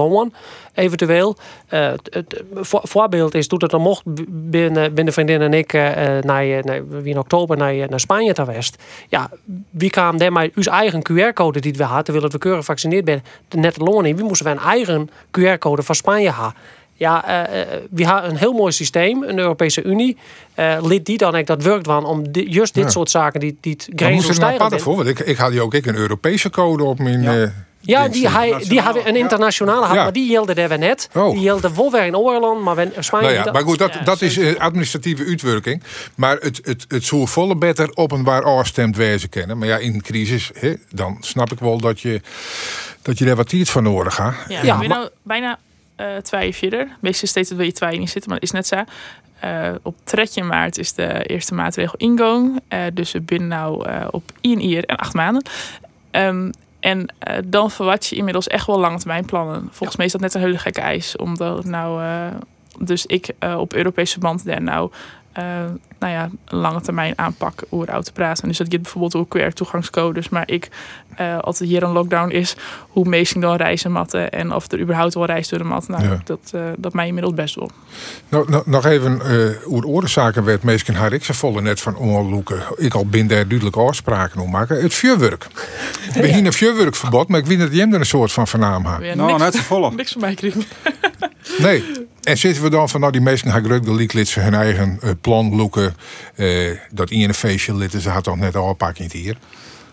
[0.76, 1.36] Eventueel.
[1.68, 6.16] Eh, het, voor- voorbeeld is, toen het dan mocht binnen, binnen vriendin en ik eh,
[6.18, 8.82] eh, naar, eh, naar, wie in oktober naar, naar Spanje te west.
[9.08, 9.30] Ja,
[9.70, 13.22] wie kwam daar met onze eigen QR-code die we hadden, terwijl we keurig gevaccineerd ben,
[13.48, 14.16] de net loon in.
[14.16, 16.54] Wie moesten we een eigen QR-code van Spanje hebben?
[16.98, 20.16] Ja, eh, eh, we hebben een heel mooi systeem, een Europese Unie.
[20.54, 22.90] Eh lid die dan ook dat werkt van om di- juist dit Ja.
[22.90, 24.94] soort zaken die, die dan moest er nou grensoverstijgend padden zijn.
[24.94, 25.04] voor.
[25.04, 27.22] Want ik, ik had hier ook ik een Europese code op mijn.
[27.22, 27.52] Ja.
[27.86, 30.02] Ja, die, hij, die hebben een internationale Ja.
[30.02, 31.08] maar die hielden daar weer net.
[31.14, 31.30] Oh.
[31.30, 33.26] Die hielden wel weer in Oorland, maar Spanje...
[33.32, 35.82] Nou ja, maar goed, dat, Ja, dat is eh, administratieve uitwerking.
[36.14, 39.58] Maar het, het, het zou volle beter openbaar afstemd wezen kennen.
[39.58, 42.20] Maar ja, in een crisis, hè, dan snap ik wel dat je,
[43.02, 44.34] dat je daar wat tijd van nodig gaat.
[44.48, 45.58] Ja, Ja, maar- nou bijna
[45.96, 46.88] eh twee verder.
[47.00, 48.84] Meestal steeds dat wil je twee niet zitten, maar dat is net zo.
[49.40, 52.60] Eh, op 13 maart is de eerste maatregel ingang.
[52.68, 55.42] Eh, dus we binnen nou eh, op 1 jaar en acht maanden.
[56.10, 56.50] Ehm,
[56.86, 59.68] en eh, dan verwacht je inmiddels echt wel lange termijn plannen.
[59.70, 61.16] Volgens mij is dat net een hele gekke eis.
[61.16, 62.26] Omdat nou, eh,
[62.78, 64.90] dus ik eh, op Europese verband daar nou,
[65.98, 68.48] nou ja, een lange termijn aanpak over te praten.
[68.48, 70.28] Dus dat gaat bijvoorbeeld over QR-toegangscodes.
[70.28, 70.68] Maar ik,
[71.16, 72.56] eh, als er hier een lockdown is,
[72.88, 75.88] hoe meestal dan reizen matten en of er überhaupt wel reis door de mat.
[75.88, 76.20] Nou, Ja.
[76.24, 77.70] dat, eh, dat mij inmiddels best wel.
[78.28, 80.62] Nou, nou, nog even eh hoe de oorzaken werd.
[80.62, 82.60] Meestal haar ik ze volle net van onloeken.
[82.76, 84.82] Ik al bin daar duidelijk afspraken om maken.
[84.82, 85.46] Het vuurwerk.
[86.12, 88.98] We hebben een vuurwerkverbod, maar ik weet dat jij er een soort van vernaam had.
[88.98, 89.90] Weer Nou, net zo volle.
[89.94, 90.62] niks van mij kregen.
[91.58, 91.84] Nee.
[92.22, 93.90] En zitten we dan van, nou die mensen gaan druk de
[94.40, 95.85] hun eigen eh, plan loeken.
[96.34, 96.48] Eh,
[96.90, 99.36] dat in een feestje litten, ze had toch net al een pak niet hier.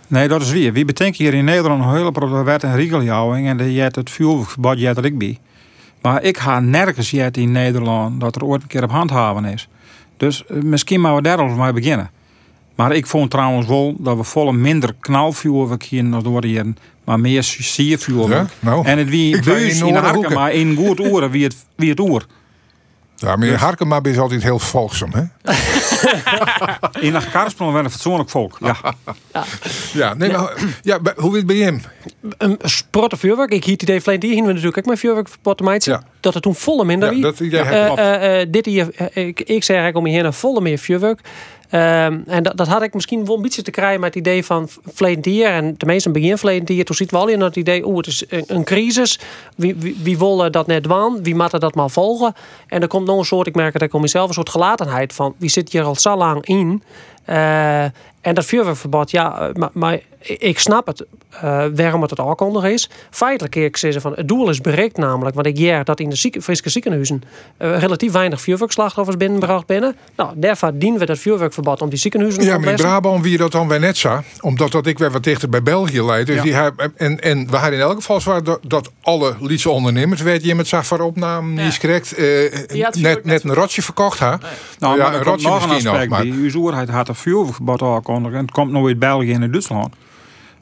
[0.08, 0.74] Nee, dat is weer.
[0.74, 4.10] Wie bedenkt hier in Nederland een hele pro- wet en regeljouwing en je hebt het
[4.10, 5.40] vuurverbod jet er ik bij.
[6.02, 9.68] Maar ik ga nergens jet in Nederland dat er ooit een keer op handhaven is.
[10.18, 12.12] Dus eh, misschien maar we daar al mee beginnen.
[12.76, 17.20] Maar ik vond trouwens wel dat we volle minder knalvuurwerk hier nog door hier, maar
[17.20, 18.50] meer siervuurwerk.
[18.50, 21.90] Ja, nou, En het wie beus in harken, maar in goed oren wie het, wie
[21.90, 22.26] het oer.
[23.16, 25.22] Ja, meneer Harkema is altijd heel volgzaam, hè?
[27.08, 28.58] In de Karspel werden fatsoenlijk volk.
[28.62, 28.76] Ja.
[29.94, 31.82] Ja, nee, maar, ja, hoe is het bij hem?
[32.38, 33.52] een sprotte vuurwerk.
[33.52, 35.92] Ik hield het idee verleden die we natuurlijk ook met vuurwerk voor de meidje.
[35.92, 36.04] Ja.
[36.20, 37.86] Dat het toen volle minder Ja, dat idee heb ik.
[37.86, 38.00] klopt.
[38.00, 41.20] eh, eh, dit hier, eh, ik, ik zeg eigenlijk om hier naar volle meer vuurwerk.
[41.74, 44.46] Ehm, en dat, dat had ik misschien wel een beetje te krijgen met het idee
[44.46, 45.46] van verleden.
[45.46, 46.86] En de meeste begin verleden jaar.
[46.86, 49.20] Toen ziet we al in dat idee, oeh, het is een, crisis.
[49.56, 51.24] Wie, wie, wie wil dat net doen?
[51.24, 52.34] Wie moet dat maar volgen?
[52.68, 55.14] En er komt nog een soort, ik merk het ook om mezelf, een soort gelatenheid
[55.14, 55.34] van.
[55.38, 56.84] Wie zit hier al zo lang in?
[57.26, 57.84] Eh,
[58.22, 62.72] en dat vuurwerkverbod, ja, eh, maar, maar ik snap het uh, waarom het het aankondigen
[62.72, 62.90] is.
[63.10, 66.16] Feitelijk ik zeggen van het doel is bereikt namelijk, want ik jaar dat in de
[66.16, 67.22] zieke, Friese ziekenhuizen
[67.60, 69.96] uh, relatief weinig vuurwerkslachtoffers binnengebracht binnen.
[70.16, 73.52] Nou, daarvoor dienen we dat vuurwerkverbod om die ziekenhuizen Ja, maar in Brabant wie dat
[73.52, 76.28] dan bij net zo, omdat dat ik weer wat dichter bij België leidt.
[76.28, 79.70] Dus die hebben, en, en we hadden in elk geval zwaar dat, dat alle Lietse
[79.70, 82.52] ondernemers, weet je, met zag voor opname niet correct, uh,
[82.94, 84.30] net, net een rotje verkocht ha.
[84.30, 84.52] Nee.
[84.80, 86.08] Nou, ja, een rotje misschien nog.
[86.08, 89.94] Maar die overheid had een vuurwerkverbod aankondigen en het komt nooit België en Duitsland.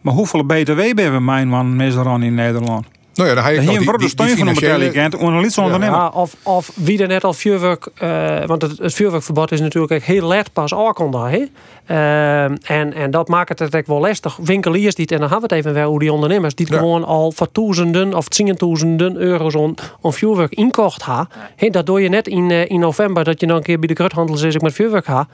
[0.01, 2.85] Maar hoeveel BTW hebben we mijn man misdaad in Nederland?
[3.13, 4.47] Nou ja, dan heb je hier een steun van
[5.63, 5.99] ondernemen.
[5.99, 10.03] Ja, of, of wie er net al vuurwerk, uh, want het, het, vuurwerkverbod is natuurlijk
[10.03, 11.49] heel let pas aankondigd.
[11.87, 14.37] Uh, en, en dat maakt het echt wel lastig.
[14.41, 17.31] Winkeliers die, en dan hebben we het even weer hoe die ondernemers, die gewoon al
[17.31, 21.27] voor duizenden of tienduizenden euro's om, om vuurwerk inkocht ha.
[21.71, 23.93] dat doe je net in, uh, in november dat je dan een keer bij de
[23.93, 25.27] gruthandel zit met vuurwerk ha.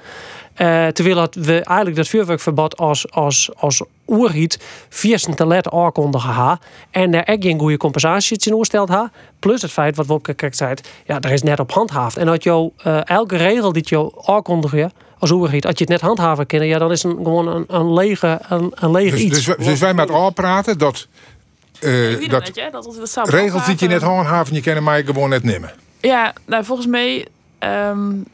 [0.62, 6.30] Uh, terwijl dat we eigenlijk dat vuurwerkverbod als, als, als oerhiet viersen te let aankondigen
[6.30, 6.60] ha.
[6.92, 9.12] En er echt geen goede compensatie in oorstelt ha.
[9.40, 10.74] Plus het feit wat we op zei,
[11.06, 12.18] ja, er is net op handhaafd.
[12.18, 16.02] En dat jou uh, elke regel die je aankondigen als oerhiet, als je het net
[16.02, 19.46] handhaven kennen, ja, dan is het gewoon een, een lege, een, een lege dus, iets.
[19.46, 21.08] Dus, dus wij met al praten dat,
[21.80, 25.44] uh, dat, net, dat, dat regels die je net handhaven, je kennen mij gewoon net
[25.44, 25.72] nemen.
[26.02, 27.28] Ja, nou volgens mij
[27.60, 28.26] um,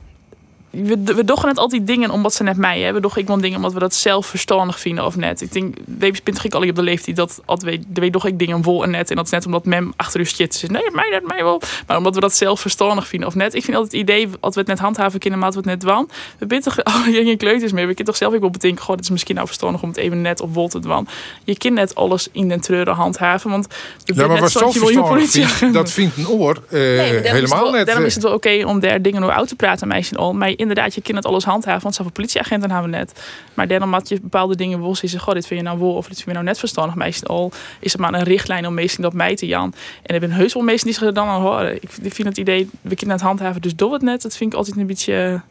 [0.73, 2.95] we, we doggen net altijd dingen omdat ze net mij hebben.
[2.95, 5.41] We doggen ik wel dingen omdat we dat zelf verstandig vinden of net.
[5.41, 8.63] Ik denk, Baby Spint ik al op de leeftijd dat altijd weet, doch ik dingen
[8.63, 9.09] vol en net.
[9.09, 10.71] En dat is net omdat mem achter u shit zit.
[10.71, 11.61] Nee, mij net mij wel.
[11.87, 13.53] Maar omdat we dat zelf verstandig vinden of net.
[13.53, 15.79] Ik vind altijd het idee, als we het net handhaven kunnen, maar we het net
[15.79, 16.09] dwan.
[16.37, 17.85] We bent toch al je kleuters mee.
[17.85, 19.97] We kunnen toch zelf ook wel bedenken, goh, het is misschien nou verstandig om het
[19.97, 21.07] even net of vol te dwan.
[21.43, 23.67] Je kunt net alles in den treuren handhaven, want
[24.03, 25.45] ja, maar wat zo politie.
[25.71, 27.85] dat vindt een oor uh, nee, helemaal net.
[27.85, 30.33] Daarom is het wel oké om daar dingen over uit te praten, meisje al.
[30.33, 31.81] Maar inderdaad, je kind het alles handhaven.
[31.83, 33.23] Want zoveel politieagenten hebben we net.
[33.53, 36.07] Maar dan omdat je bepaalde dingen wil zeggen, goh, dit vind je nou wel of
[36.07, 36.95] dit vind je nou net verstandig.
[36.95, 39.73] Meestal al is het maar een richtlijn om meestal dat mij te jan.
[40.03, 41.75] En er zijn heus wel die zich er dan horen.
[41.75, 44.21] Ik vind het idee, we kunnen het handhaven, dus doe het net.
[44.21, 45.41] Dat vind ik altijd een beetje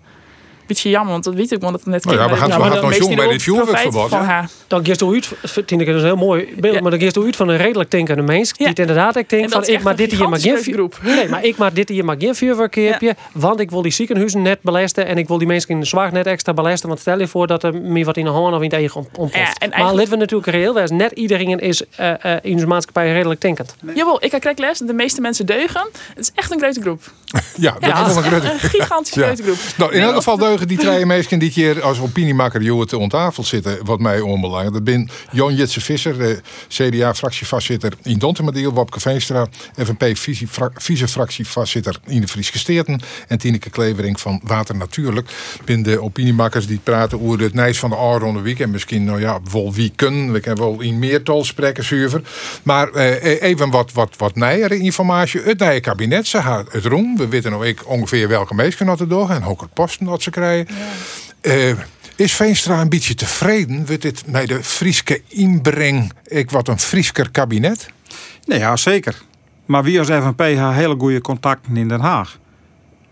[0.66, 2.06] beetje jammer, want dat weet ik wel dat het net.
[2.06, 4.10] Oh ja, we gaan, we gaan bij dit vuurwerkverbod.
[4.66, 7.36] Dan geeft u uit, vind ik een heel mooi beeld, maar dan geeft u uit
[7.36, 10.28] van een redelijk denkende mens die het inderdaad ik denk van ik maar dit hier
[10.28, 14.42] maar geen Nee, maar ik maar dit hier maar geen want ik wil die ziekenhuizen
[14.42, 17.18] net belasten en ik wil die mensen in de zwart net extra belasten, want stel
[17.18, 19.34] je voor dat er meer wat in de hand of in het eigen ontploft.
[19.34, 23.12] Ja, maar laten we natuurlijk reëel zijn, net iedereen is uh, uh, in de maatschappij
[23.12, 23.74] redelijk denkend.
[23.82, 23.96] Nee.
[23.96, 25.88] Jawel, ik krijg les, de meeste mensen deugen.
[25.92, 27.02] Het is echt een grote groep.
[27.56, 29.58] ja, dat is een, een gigantische grote groep.
[29.76, 33.84] Nou, in elk geval die twee meesten die keer als opiniemaker Joet te tafel zitten,
[33.84, 34.72] wat mij onbelangrijk.
[34.72, 40.16] Dat ben Jon Jitse Visser, de CDA-fractievoorzitter in Dontemadiel, Wopke Veenstra, FNP
[40.74, 45.28] vice-fractievoorzitter in de Frieske Steerten en Tineke Klevering van Water Natuurlijk.
[45.64, 49.20] Ben de opiniemakers die praten over het Nijs van de Aronde Week en misschien, nou
[49.20, 49.40] ja,
[49.72, 50.32] wie kunnen.
[50.32, 52.22] We kunnen wel in meertal spreken, zuiver.
[52.62, 55.40] Maar eh, even wat, wat, wat nijere informatie.
[55.40, 57.16] Het nieuwe kabinet, ze het roem.
[57.16, 60.22] We weten nou ik ongeveer welke meesten dat er door en ook het posten dat
[60.22, 60.41] ze krijgen.
[61.42, 61.78] Uh,
[62.16, 67.30] is Veenstra een beetje tevreden met dit met de Frieske inbreng, ik wat een Friesker
[67.30, 67.88] kabinet?
[68.44, 69.22] Nee, ja, zeker.
[69.66, 72.38] Maar wie als FNP heeft hele goede contacten in Den Haag.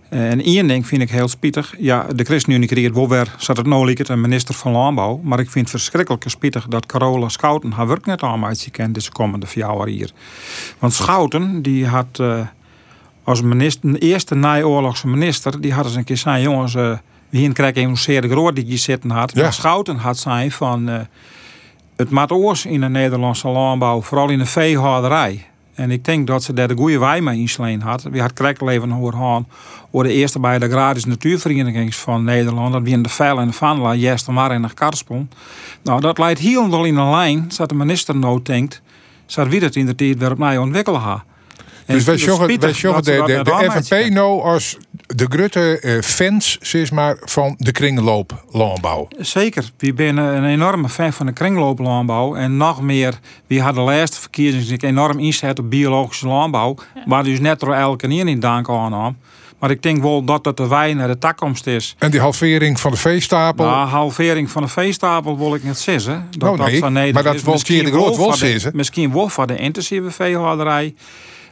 [0.08, 1.74] En één ding vind ik heel spietig.
[1.78, 5.20] Ja, de ChristenUnie creëert wel weer, zat het nou het een minister van Landbouw.
[5.22, 9.10] Maar ik vind het verschrikkelijk spietig dat Carola Schouten haar werk net uit kent deze
[9.12, 10.10] komende vier hier.
[10.78, 12.40] Want Schouten, die had uh,
[13.24, 16.74] als minister, eerste naoorlogse minister, die had eens een keer zijn jongens...
[17.30, 19.32] wie krijg een zeer groot die je zitten had.
[19.34, 19.42] Ja.
[19.42, 21.00] Maar Schouten had zijn van uh,
[21.96, 25.46] het maat oors in de Nederlandse landbouw, vooral in de veehouderij.
[25.74, 28.02] En ik denk dat ze daar de goede wij mee insleen had.
[28.02, 29.46] We had krijgleven hoor gaan
[29.90, 32.72] voor de eerste bij de agrarische natuurvereniging van Nederland.
[32.72, 35.26] Dat wie in de Veil en de Vanla, juist maar in de Karspel.
[35.82, 38.82] Nou, dat leidt heel in een lijn, zodat de minister nou denkt,
[39.26, 41.24] zodat wie dat in de tijd weer opnieuw ontwikkelen gaat.
[41.92, 44.76] Dus wij zorgen de, de, de FNP nou als
[45.06, 49.08] de grote uh, fans zeg maar, van de kringlooplandbouw.
[49.18, 49.70] Zeker.
[49.76, 52.34] We zijn een enorme fan van de kringlooplandbouw.
[52.34, 56.74] En nog meer, we hadden de laatste verkiezingen enorm inzet op biologische landbouw.
[56.94, 57.02] Ja.
[57.06, 59.16] Waar dus net door elke keer in dank aan
[59.60, 61.94] maar ik denk wel dat dat de wijn naar de takkomst is.
[61.98, 63.64] En die halvering van de veestapel?
[63.64, 66.28] Nou, halvering van de veestapel wil ik niet zeggen.
[66.38, 68.72] Dat, oh, nee, dat maar dat wil keer de groot wel zeggen.
[68.74, 70.94] Misschien wel voor de intensieve veehouderij.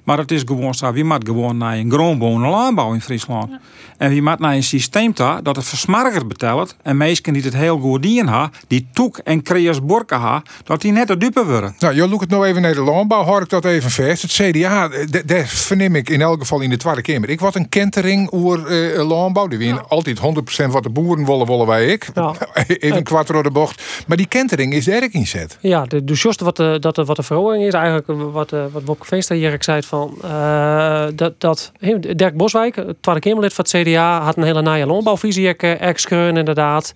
[0.08, 3.50] Maar het is gewoon zo, wie moet gewoon naar een groenbonen landbouw in Friesland.
[3.96, 6.76] En wie moet naar een systeem daar dat het versmarger betelt.
[6.82, 10.80] En mensen die het heel goed dienen ha, die toek en creërs borken ha, dat
[10.80, 11.74] die net de dupe worden.
[11.78, 14.22] Nou, je look het nou even naar de landbouw, hoor ik dat even vast.
[14.22, 14.90] Het CDA,
[15.24, 17.30] daar verneem ik in elk geval in de Tweede Kamer.
[17.30, 19.46] Ik wat een kentering over uh, landbouw.
[19.46, 22.08] Die winnen altijd 100% wat de boeren willen, willen wij ik.
[22.14, 22.34] Ja.
[22.66, 24.04] even een kwart door de bocht.
[24.06, 25.58] Maar die kentering is er in zet.
[25.60, 28.64] Ja, de, dus juist wat de, dat de, wat de verhoring is, eigenlijk wat, uh,
[28.72, 31.72] wat Wok Veenstra hier zei van uh, dat, dat
[32.16, 36.92] Dirk Boswijk, het Tweede Kamerlid van het CDA, had een hele naaie landbouwvisie uh, inderdaad.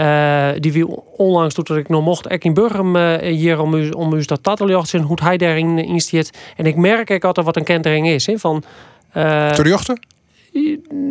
[0.00, 0.86] Uh, die wie
[1.16, 4.22] onlangs doet dat ik nog mocht, ik in Burgum uh, hier om u, om u
[4.24, 6.38] dat tattelen zien hoe hij daarin in stiert.
[6.56, 8.26] En ik merk ik altijd wat een kentering is.
[8.26, 8.62] He, van,
[9.16, 10.00] uh, Terjochten?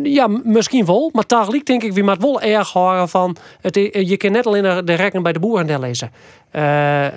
[0.02, 1.10] Ja, misschien wel.
[1.12, 3.36] Maar tegelijk denk ik, wie maakt wel erg horen van...
[3.60, 6.10] Het, je kan net alleen de rekening bij de boeren lezen.
[6.52, 6.62] Uh,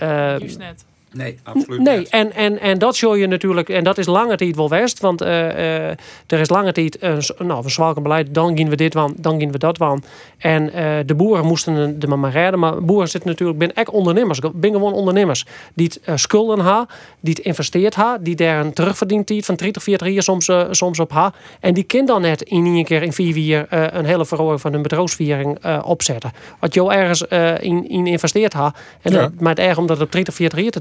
[0.01, 0.85] uh, net.
[1.13, 2.09] Nee, absoluut nee, niet.
[2.09, 5.21] En, en, en dat show je natuurlijk, en dat is lange tijd wel west, want
[5.21, 5.89] uh, uh,
[6.27, 9.51] er is lange tijd een, nou, een beleid, dan gaan we dit van, dan gaan
[9.51, 10.03] we dat van.
[10.37, 14.39] En uh, de boeren moesten de maar redden, maar boeren zitten natuurlijk, ben echt ondernemers,
[14.53, 16.87] ben gewoon ondernemers, die het schulden ha,
[17.19, 20.99] die het investeert ha, die daar een terugverdiend tijd van 30, 40 jaar soms, soms
[20.99, 24.25] op ha, en die kind dan net in één keer in vier jaar een hele
[24.25, 26.31] verhoging van hun bedrijfsviering opzetten.
[26.59, 27.21] Wat je ergens
[27.61, 29.31] in, in investeert ha, en ja.
[29.39, 30.79] maar het erg omdat het op 30, 40 jaar te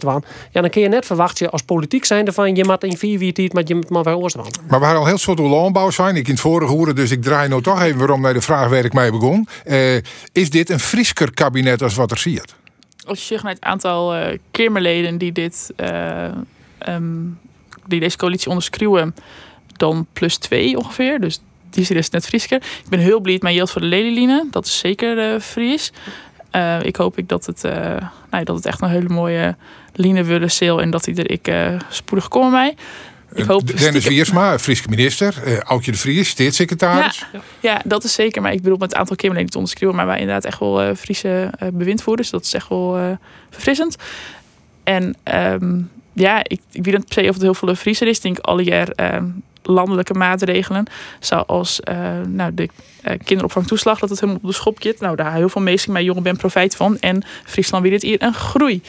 [0.51, 3.53] ja, dan kun je net verwachten als politiek zijn van je moet in vier tijd,
[3.53, 4.45] maar je moet maar weer oorstaan.
[4.69, 6.17] Maar we hadden al heel soort landbouw zijn.
[6.17, 8.69] Ik in het vorige horen, dus ik draai nou toch even waarom naar de vraag
[8.69, 9.49] waar ik mee begon.
[9.65, 9.97] Uh,
[10.33, 12.55] is dit een frisker kabinet als wat er ziet?
[13.07, 16.29] Als je zegt naar het aantal uh, Kamerleden die dit, uh,
[16.89, 17.39] um,
[17.87, 19.15] die deze coalitie onderschreeuwen,
[19.77, 21.21] dan plus twee ongeveer.
[21.21, 22.57] Dus die is dus net frisker.
[22.57, 24.47] Ik ben heel blij met mijn voor de Lelyline.
[24.51, 25.93] Dat is zeker uh, Fries.
[26.53, 27.73] Uh, ik hoop ik dat, het, uh,
[28.31, 29.57] nou, dat het echt een hele mooie
[29.97, 32.75] line willen sale en dat hij er ik uh, spoedig kom mij.
[33.35, 34.11] Ik hoop Dennis stiekem...
[34.11, 35.35] Wiersma, Friese minister.
[35.47, 37.25] Uh, Aukje de Vries, staatssecretaris.
[37.33, 38.43] Ja, ja, dat is zeker.
[38.43, 39.97] Maar ik bedoel met het aantal Kimberley niet onderschreeuwen.
[39.97, 42.31] Maar wij inderdaad echt wel uh, Friese bewindvoerders.
[42.31, 43.19] Dat is echt wel
[43.51, 43.97] verfrissend.
[44.85, 48.17] En um, ja, ik, ik weet niet per se of het heel veel Friese is.
[48.17, 50.87] Ik denk alle jaar um, landelijke maatregelen.
[51.21, 51.97] Zoals uh,
[52.29, 52.69] nou, de
[53.05, 55.01] uh, kinderopvangtoeslag, dat het helemaal op de schop zit.
[55.01, 56.99] Nou, daar heel veel mensen mijn jongen ben profijt van.
[56.99, 58.83] En Friesland weer dit hier een groei.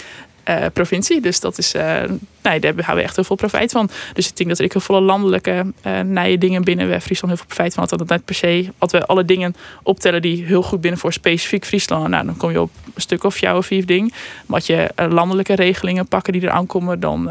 [0.49, 1.21] Uh, provincie.
[1.21, 3.89] Dus dat is, uh, nee, daar hebben we echt heel veel profijt van.
[4.13, 7.55] Dus ik denk dat er heel veel landelijke uh, nije dingen binnen Friesland heel veel
[7.55, 7.99] profijt van had.
[7.99, 11.65] Dat net per se, als we alle dingen optellen die heel goed binnen voor specifiek
[11.65, 14.13] Friesland, nou, dan kom je op een stuk of jou of vier ding.
[14.45, 17.29] Maar als je landelijke regelingen pakken die er aankomen, dan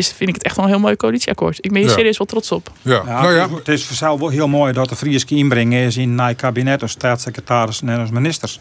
[0.00, 1.58] is, vind ik het echt wel een heel mooi coalitieakkoord.
[1.60, 1.96] Ik ben hier ja.
[1.96, 2.70] serieus wel trots op.
[2.82, 3.02] Ja.
[3.06, 3.48] ja nou ja.
[3.54, 6.82] Het is voor zelf wel heel mooi dat de Friese inbrengen is in het kabinet
[6.82, 8.60] als staatssecretaris en als ministers.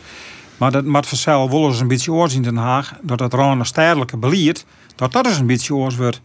[0.59, 2.93] Maar dat moet vanzelf wel eens een beetje oors in Den Haag.
[3.01, 6.21] Dat het rond stedelijke beleid, dat dat eens een beetje oors wordt.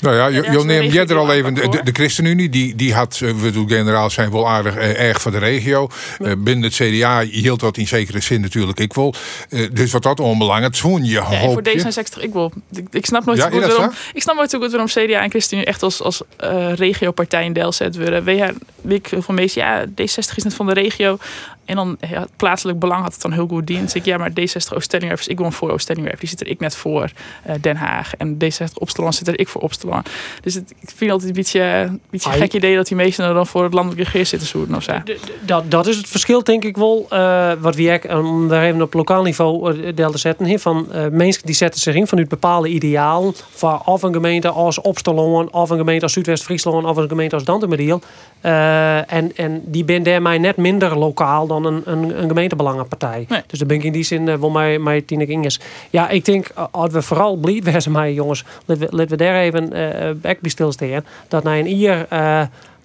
[0.00, 1.54] Nou ja, je, je neemt jij er al even.
[1.54, 5.30] De, de, ChristenUnie, die, die had, we doen generaal zijn wel aardig eh, erg voor
[5.30, 5.88] de regio.
[6.18, 9.14] Uh, binnen het CDA hield dat in zekere zin natuurlijk ik wel.
[9.50, 10.74] Uh, dus wat dat onbelangrijk.
[10.74, 12.52] Zo'n je ja, voor D66 ik wil.
[12.72, 13.90] Ik, ik snap nooit ja, goed waarom.
[14.12, 17.52] Ik snap nooit zo goed waarom CDA en ChristenUnie echt als, als uh, regiopartij in
[17.52, 18.24] Delzet willen.
[18.24, 18.54] Weet je,
[18.94, 19.94] ik van meest, ja, D60
[20.34, 21.18] is net van de regio.
[21.68, 23.94] En dan ja, het plaatselijk belang had het dan heel goed dienst.
[23.94, 26.18] Ik ja, maar D60 Oost-Stellingwerf ik woon voor Oost-Stellingwerf.
[26.20, 27.10] Die zit er ik net voor
[27.46, 28.16] uh, Den Haag.
[28.16, 30.10] En D60 Opsteland zit er ik voor Opsteland.
[30.40, 33.46] Dus het, ik vind altijd een beetje, een beetje gek idee dat die meesten dan
[33.46, 34.92] voor het landelijk regeer zitten zoeken of zo.
[35.40, 37.06] Dat, dat is het verschil denk ik wel.
[37.12, 40.60] Uh, wat wie ik, om daar even op lokaal niveau uh, deel te zetten.
[40.60, 43.34] Van uh, mensen die zetten zich in vanuit bepaalde idealen.
[43.50, 47.44] Van of een gemeente als Opsteland, of een gemeente als Zuidwest-Friesland, of een gemeente als
[47.44, 48.00] Dantemediel.
[48.40, 53.24] en, en die ben daarmee net minder lokaal dan een, een, een gemeentebelangenpartij.
[53.28, 53.42] Nee.
[53.46, 55.60] Dus daar ben ik in die zin uh, wel mij, mij Tineke Inges.
[55.90, 59.40] Ja, ik denk, als we vooral blij zijn, mij jongens, laten we, laten we daar
[59.40, 61.04] even uh, bij stilstaan.
[61.28, 62.06] Dat na een ier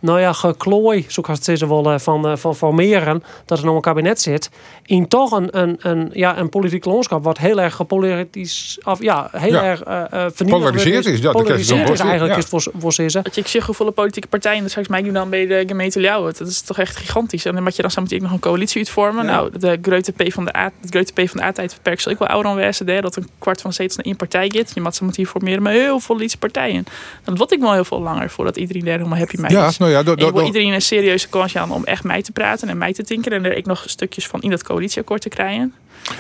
[0.04, 4.22] nou ja, geklooi, zoals het ze willen, van, van formeren, dat er nog een kabinet
[4.22, 4.50] zit,
[4.86, 9.30] in toch een, een, een, ja, een politiek landschap wat heel erg gepolariseerd of ja,
[9.32, 9.64] heel ja.
[9.64, 12.40] erg uh, Polariseerd is, dat polariseerd is eigenlijk, ja.
[12.40, 13.22] is voor, voor ze.
[13.22, 16.00] Dat je, ik zeg hoeveel politieke partijen, dat straks mij nu dan bij de gemeente
[16.00, 17.46] Ljouwen, dat is toch echt gigantisch.
[17.46, 19.26] En dan moet je dan samen nog een coalitie uitvormen.
[19.26, 19.32] Ja.
[19.32, 22.12] Nou, de grote P van de A, de grote P van de A-tijd verperkt zal
[22.12, 24.72] ik wel ouder wezen, dat een kwart van steeds naar één partij gaat.
[24.74, 26.86] Je moet ze hier formeren met heel veel lietse partijen.
[27.24, 29.58] Dan wat ik wel heel veel langer voordat iedereen daar helemaal happy mee is.
[29.58, 32.70] Ja, nou ja, dat, dat, iedereen een serieuze kans aan om echt mij te praten
[32.70, 33.38] en mij te tinkeren.
[33.38, 35.74] En er ik nog stukjes van in dat coalitieakkoord te krijgen.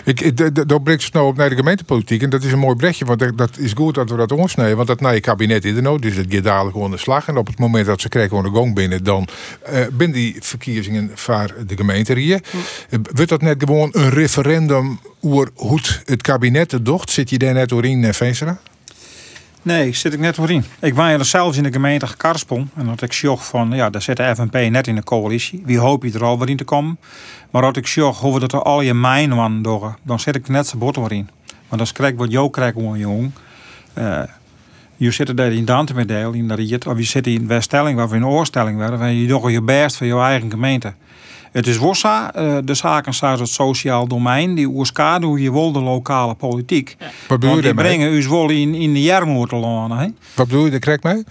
[0.05, 2.21] Ik, ik, dat brengt het nou op naar de gemeentepolitiek.
[2.21, 4.75] En dat is een mooi brechtje, want dat is goed dat we dat onsnijden.
[4.75, 7.27] Want dat na je kabinet is er nou, dus het gaat dadelijk gewoon de slag.
[7.27, 9.27] En op het moment dat ze krijgen gewoon de gong binnen, dan
[9.73, 12.41] uh, binnen die verkiezingen van de gemeente hier.
[12.89, 12.97] Hm.
[13.13, 17.09] Wordt dat net gewoon een referendum over hoe het kabinet het docht?
[17.09, 18.59] Zit je daar net doorheen, Veenstra?
[19.63, 20.65] Nee, zit ik net voor in.
[20.79, 22.67] Ik woon er zelfs in de gemeente Karspel.
[22.75, 25.61] En dat ik zag van, ja, daar zit de FNP net in de coalitie.
[25.65, 26.97] Wie hoop je er al weer in te komen?
[27.49, 30.35] Maar dat ik zag hoe we dat er al je mijn wan door, dan zit
[30.35, 31.29] ik net zo bot in.
[31.67, 33.31] Want dan krijg wat jou krijgt, jong.
[33.97, 34.21] Uh,
[34.97, 38.09] je zit daar in Dante met deel, in de of je zit in Weststelling, waar
[38.09, 40.93] we in Oorstelling en je doet je best voor je eigen gemeente.
[41.53, 44.67] Het is Wossa, uh, de zaken staat het sociaal domein, die
[45.21, 46.95] hoe je wil de lokale politiek.
[46.99, 47.05] Ja.
[47.27, 50.17] Wat bedoel je die brengen u wel in, in de jarmoertelonen.
[50.35, 51.23] Wat bedoel je, daar krijg mij?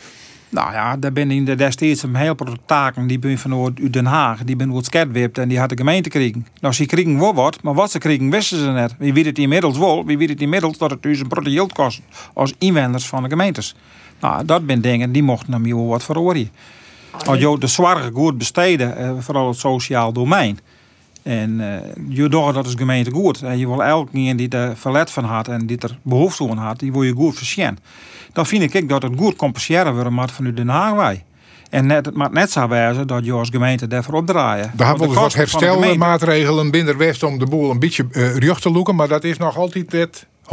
[0.48, 4.06] Nou ja, daar ben in de destijds een heel paar taken die ben vanuit Den
[4.06, 6.46] Haag, die ben wordt sketwipt en die had de gemeente kregen.
[6.60, 8.94] Nou, ze kregen wel wat, maar wat ze kregen wisten ze net.
[8.98, 12.00] Wie weet het inmiddels wel, wie weet het inmiddels dat het dus een grote kost
[12.34, 13.74] als inwoners van de gemeentes.
[14.20, 16.50] Nou, dat ben dingen die mochten naar mij wel wat verhoren.
[17.26, 20.58] Als je de zorg goed besteden, eh, vooral het sociaal domein.
[21.22, 21.74] En uh,
[22.08, 23.42] je doet dat als gemeente goed.
[23.42, 26.78] En je wil elke die er verlet van had en die er behoefte aan had,
[26.78, 27.78] die wil je goed verzien.
[28.32, 31.24] Dan vind ik dat het goed compenseren wordt maar van Den Haag wij.
[31.70, 34.72] En net, het mag net zo wijzen dat je als gemeente daarvoor opdraaien.
[34.76, 38.94] We hebben dus wat herstelmaatregelen binnen West om de boel een beetje uh, te loeken,
[38.94, 40.46] maar dat is nog altijd het 100%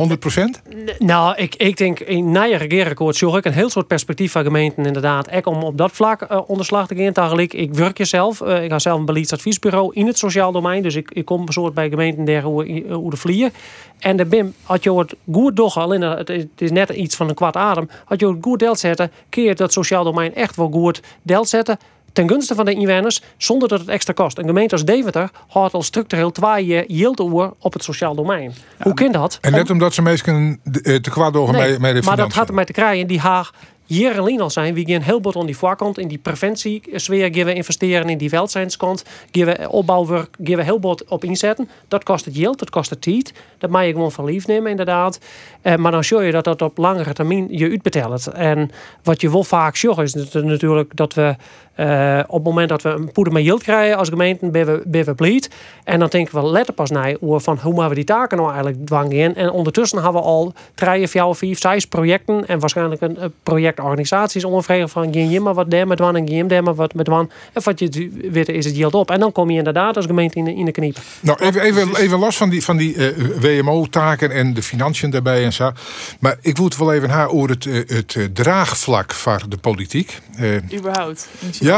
[0.99, 4.85] Nou, ik, ik denk in je regeerakkoord zorg ik een heel soort perspectief van gemeenten
[4.85, 5.31] inderdaad.
[5.31, 7.39] Ook om op dat vlak uh, onderslag te gaan.
[7.39, 8.41] Ik werk jezelf.
[8.41, 10.83] Uh, ik ga zelf een beleidsadviesbureau in het sociaal domein.
[10.83, 13.53] Dus ik, ik kom een soort bij gemeenten der hoe, hoe de vliegen.
[13.99, 17.35] En de BIM, had je het goed doch, alleen het is net iets van een
[17.35, 17.89] kwart adem.
[18.05, 21.77] Had je het goed deel zetten, keer dat sociaal domein echt wel goed deel zetten
[22.19, 24.37] ten gunste van de inwoners zonder dat het extra kost.
[24.37, 27.19] Een gemeente als Deventer houdt al structureel twee yield
[27.59, 28.53] op het sociaal domein.
[28.79, 29.37] Hoe kind dat?
[29.41, 32.47] En net omdat ze meestal eh, te kwaad door nee, met, de Maar dat gaat
[32.47, 33.07] er met te krijgen.
[33.07, 33.51] Die Haag
[33.89, 34.73] hier alleen al zijn.
[34.73, 38.29] We gaan heel bot aan die voorkant, in die preventiesfeer gaan we investeren, in die
[38.29, 41.69] welzijnskant, gaan we opbouwwerk, gaan we heel bot op inzetten.
[41.87, 43.33] Dat kost het yield, dat kost het tijd.
[43.57, 45.19] Dat mag je gewoon van lief nemen inderdaad.
[45.61, 48.27] Eh, maar dan zie je dat dat op langere termijn je uitbetelt.
[48.27, 48.71] En
[49.03, 51.35] wat je wel vaak ziet is natuurlijk dat we
[51.79, 54.81] uh, op het moment dat we een poeder met yield krijgen als gemeente, ben we,
[54.85, 55.41] ben we.
[55.83, 58.85] En dan denken we letter pas naar van hoe maken we die taken nou eigenlijk
[58.85, 64.43] dwangen En ondertussen hebben we al drie, vier, vijf, zes projecten en waarschijnlijk een, projectorganisaties
[64.43, 67.07] onvregen van geen je maar wat daar met wan en geen daar maar wat met
[67.07, 67.31] wan.
[67.53, 69.11] En wat je weet is het yield op.
[69.11, 70.97] En dan kom je inderdaad als gemeente in de, in de kniep.
[71.19, 75.09] Nou, even, even, even los van die, van die uh, eh, WMO-taken en de financiën
[75.09, 75.71] daarbij en zo.
[76.19, 80.19] Maar ik wil het wel even haar over het, uh, het draagvlak van de politiek.
[80.73, 81.27] Überhaupt.
[81.59, 81.68] Ja.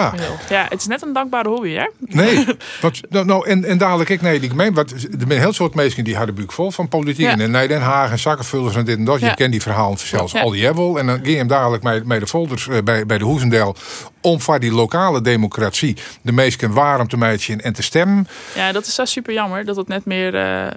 [0.50, 1.86] Ja, het is net een dankbare hobby, hè?
[2.00, 2.46] Nee,
[2.82, 5.76] wat, nou, nou, en, en dadelijk ik, nee, ik meen, wat, er zijn heel soort
[5.76, 7.26] mensen die hadden buik vol van politiek.
[7.26, 7.38] Ja.
[7.38, 9.20] En nee, Den Haag en zakkenvullers en dit en dat.
[9.20, 12.20] Je kent die verhalen zelfs al die hebben En dan ging je hem dadelijk met,
[12.20, 13.76] de folders uh, bij, bij de Hoezendel
[14.22, 18.28] om voor die lokale democratie de meesten warm te meiden en te stemmen.
[18.56, 20.68] Ja, dat is zo super jammer dat het net meer uh,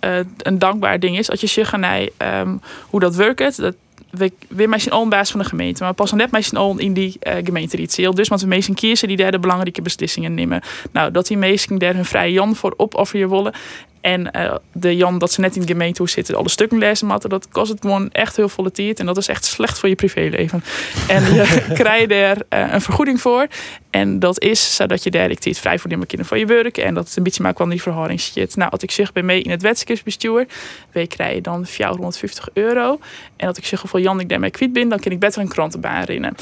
[0.00, 1.30] uh, een dankbaar ding is.
[1.30, 3.74] Als je zegt um, hoe dat werkt, dat
[4.10, 7.18] we, we zijn al baas van de gemeente, maar pas net zijn al in die
[7.22, 8.14] uh, gemeente ritueel.
[8.14, 10.62] Dus want we meesten kiezen die daar de belangrijke beslissingen nemen.
[10.92, 13.52] Nou, dat die meesten daar hun vrije Jan voor opofferen willen.
[14.00, 17.30] En uh, de Jan dat ze net in de gemeente zitten, alle stukken lezen matten,
[17.30, 19.00] dat kost het gewoon echt heel volle tijd.
[19.00, 20.64] En dat is echt slecht voor je privéleven.
[21.08, 23.46] en je krijgt daar uh, een vergoeding voor.
[23.90, 26.78] En dat is zodat je daar tijd vrij voor nemen kunnen van je werk.
[26.78, 28.56] En dat het een beetje maakt van die verhouding zit.
[28.56, 30.46] Nou, als ik zeg bij mee in het wetenschappsbestuur,
[30.92, 32.98] we krijgen dan 450 euro.
[33.36, 35.48] En dat ik zeg voor Jan ik daarmee kwijt ben, dan kan ik beter een
[35.48, 36.34] krantenbaan rennen.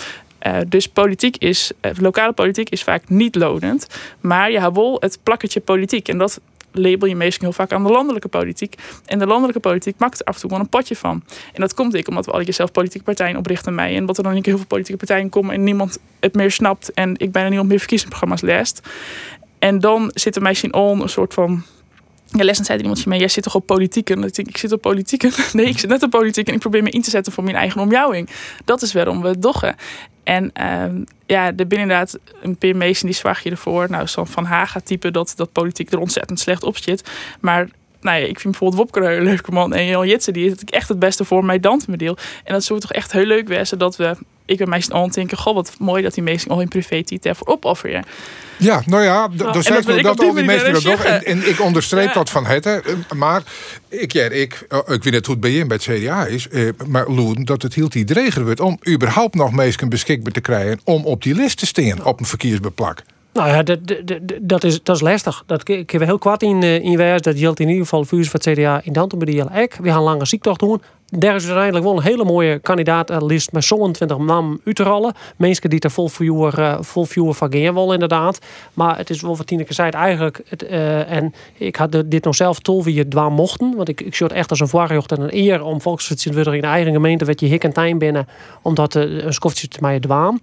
[0.46, 3.86] Uh, dus politiek is, uh, lokale politiek is vaak niet lonend.
[4.20, 6.08] Maar je hebt wel het plakketje politiek.
[6.08, 6.40] En dat
[6.72, 8.74] label je meestal heel vaak aan de landelijke politiek.
[9.06, 11.22] En de landelijke politiek maakt er af en toe gewoon een potje van.
[11.52, 13.96] En dat komt ik omdat we al jezelf politieke partijen oprichten mij.
[13.96, 16.92] En wat er dan niet heel veel politieke partijen komen en niemand het meer snapt.
[16.92, 18.88] En ik bijna niemand meer verkiezingsprogramma's leest.
[19.58, 21.64] En dan zit er misschien al een soort van
[22.30, 24.10] ja, lessen zei iemand mee, jij zit toch op politiek?
[24.10, 25.22] En ik denk, ik zit op politiek.
[25.52, 27.56] Nee, ik zit net op politiek en ik probeer me in te zetten voor mijn
[27.56, 28.28] eigen omjouwing.
[28.64, 29.76] Dat is waarom we het doggen.
[30.28, 32.08] En uh, ja, er binnen
[32.40, 33.90] een paar mensen die zwaag je ervoor.
[33.90, 37.10] Nou, zo'n Van Haga type dat, dat politiek er ontzettend slecht op zit.
[37.40, 37.68] Maar
[38.00, 39.74] nou ja, ik vind bijvoorbeeld Wopke een leuke man.
[39.74, 42.16] En Jan Jitsen, die is echt het beste voor mij deel.
[42.44, 44.16] En dat zou toch echt heel leuk wezen dat we...
[44.44, 47.00] Ik ben meestal aan het denken, goh, wat mooi dat die mensen al in privé
[47.00, 48.04] die daarvoor opofferen.
[48.56, 49.28] Ja, nou ja,
[49.62, 51.04] zijn dat, dat al die mensen dat.
[51.04, 52.64] En, en, ik onderstreep dat van het.
[52.64, 52.78] Hè.
[53.16, 53.42] Maar
[53.88, 56.48] ik, ja, ik, oh, ik weet het hoe het bij je bij het CDA is.
[56.48, 60.80] Eh, maar Loen, dat het hield iedereen wordt om überhaupt nog mensen beschikbaar te krijgen
[60.84, 63.02] om op die list te staan op een verkeersbeplak.
[63.38, 63.62] Nou ja,
[64.42, 65.42] dat, is, dat is lastig.
[65.46, 67.22] Dat kun kun we heel kwart in, eh, in.
[67.22, 69.74] Dat geldt in ieder geval voor het CDA in Dantenbediel ook.
[69.76, 70.82] We gaan lange ziektocht doen.
[71.10, 75.12] Daar is uiteindelijk wel een hele mooie kandidaatlijst met 27 namen uit te.
[75.36, 78.38] Mensen die er vol vuur, eh, vol vuur van gaan wel inderdaad.
[78.74, 80.40] Maar het is wel wat Tineke zei, eigenlijk.
[80.48, 83.76] Het, eh, en ik had de- dit nog zelf tol wie je dwaan mochten.
[83.76, 86.74] Want ik, ik zie echt als een voorrecht en een eer om volksvertegenwoordiger in de
[86.74, 88.28] eigen gemeente, wat je hik en tijn binnen,
[88.62, 90.40] omdat uh, een skofje te mij dwaan.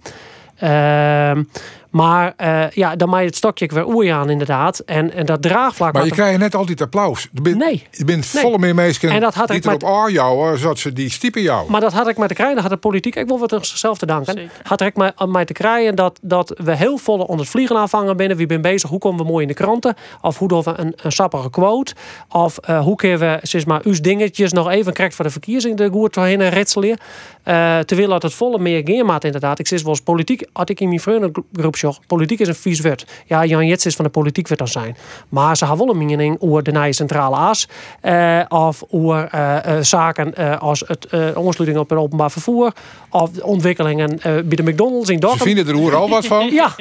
[0.56, 1.42] Ehm,
[1.90, 4.78] maar eh, ja, dan maak je het stokje weer oei aan inderdaad.
[4.78, 5.92] En, en dat draagvlak...
[5.92, 7.28] Maar je er- krijgt net altijd applaus.
[7.32, 7.86] Je bent, Nee.
[7.90, 8.42] Je bent Nee.
[8.42, 11.42] volle meer mensen En dat had die ik erop met- aanjouwen, zodat ze die stiepen
[11.42, 11.70] jou.
[11.70, 13.98] Maar dat had ik met de krijgen, had de politiek ook wel wat aan zichzelf
[13.98, 14.32] te danken.
[14.34, 14.50] Zeker.
[14.62, 17.76] Had ik mij, aan mij te krijgen dat, dat we heel volle onder het vliegen
[17.76, 18.36] aanvangen binnen.
[18.36, 18.90] Wie ben bezig?
[18.90, 19.94] Hoe komen we mooi in de kranten?
[20.20, 21.94] Of hoe doen we een, een sappige quote?
[22.28, 25.76] Of eh, hoe kunnen we, zeg maar, uw dingetjes nog even krijgt voor de verkiezing
[25.76, 26.98] de goer doorheen ritselen?
[27.42, 29.58] Eh terwijl dat het volle meer geermaat inderdaad.
[29.58, 31.76] Ik zeg wel eens politiek, had ik in mijn vriendengroep
[32.06, 33.06] politiek is een vies woord.
[33.26, 34.96] Ja, Jan Jets is van de politiek werd dan zijn.
[35.28, 37.68] Maar ze hebben wel een mening over de nieuwe centrale as.
[38.00, 42.72] eh, of over eh, eh, zaken eh, als het eh ondersluiting op het openbaar vervoer.
[43.10, 45.40] Of ontwikkelingen eh, bij de McDonald's in Ze Dokkum.
[45.46, 46.46] vinden er al wat van.
[46.50, 46.74] Ja,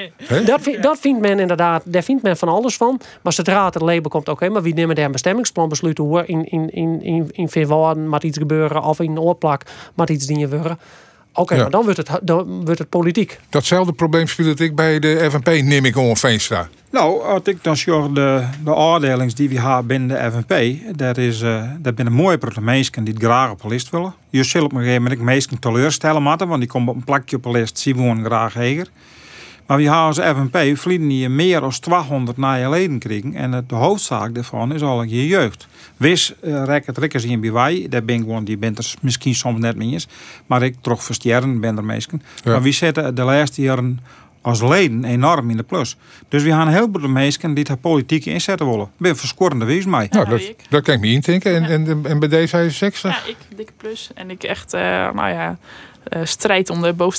[0.46, 3.00] dat, dat vindt men inderdaad, daar vindt men van alles van.
[3.22, 6.46] Maar zodra het label komt, oké, maar wie nemen daar een bestemmingsplan besluiten hoe in,
[6.52, 7.50] in, in, in, in
[8.20, 9.62] iets gebeuren of in een oorplak
[9.96, 10.78] moet iets dingen gebeuren.
[11.36, 11.62] Oké, Ja.
[11.62, 13.40] maar dan wordt, het, dan wordt het politiek.
[13.50, 16.68] Datzelfde probleem speelde ik bij de FNP, neem ik om Veenstra.
[16.92, 18.72] Nou, als ik dan zie de, de
[19.36, 23.24] die we hebben binnen de FNP, dat, is, eh dat zijn mooie mensen die het
[23.24, 24.14] graag op de lijst willen.
[24.30, 27.36] Je zult op een gegeven moment mensen teleurstellen moeten, want die komen op een plakje
[27.36, 28.88] op de lijst, wonen graag heger.
[29.68, 33.34] Maar we hebben als FNP verleden hier meer dan 200 nieuwe leden kregen.
[33.34, 35.68] En het- de hoofdzaak daarvan is al je jeugd.
[35.98, 37.86] Wis uh, rek het rikkers in bij wij.
[37.90, 40.08] Daar ben ik gewoon, die bent er misschien soms net mee eens.
[40.46, 42.22] Maar ik toch versterren ben er mensen.
[42.44, 42.52] Ja.
[42.52, 44.00] Maar wie zetten de laatste jaren
[44.42, 45.98] als leden enorm in de plus.
[46.28, 48.90] Dus we gaan heel veel mensen die daar politiek inzetten willen.
[48.98, 50.08] Ben je verscorende wees mij.
[50.12, 50.56] Nou, dat, ik.
[50.70, 51.64] dat kan ik me intinken.
[51.64, 53.02] En, en, en bij D66?
[53.02, 54.10] Ja, ik dikke plus.
[54.16, 55.56] En ik echt, eh, nou ja, eh,
[56.24, 57.14] strijd om de bovenste.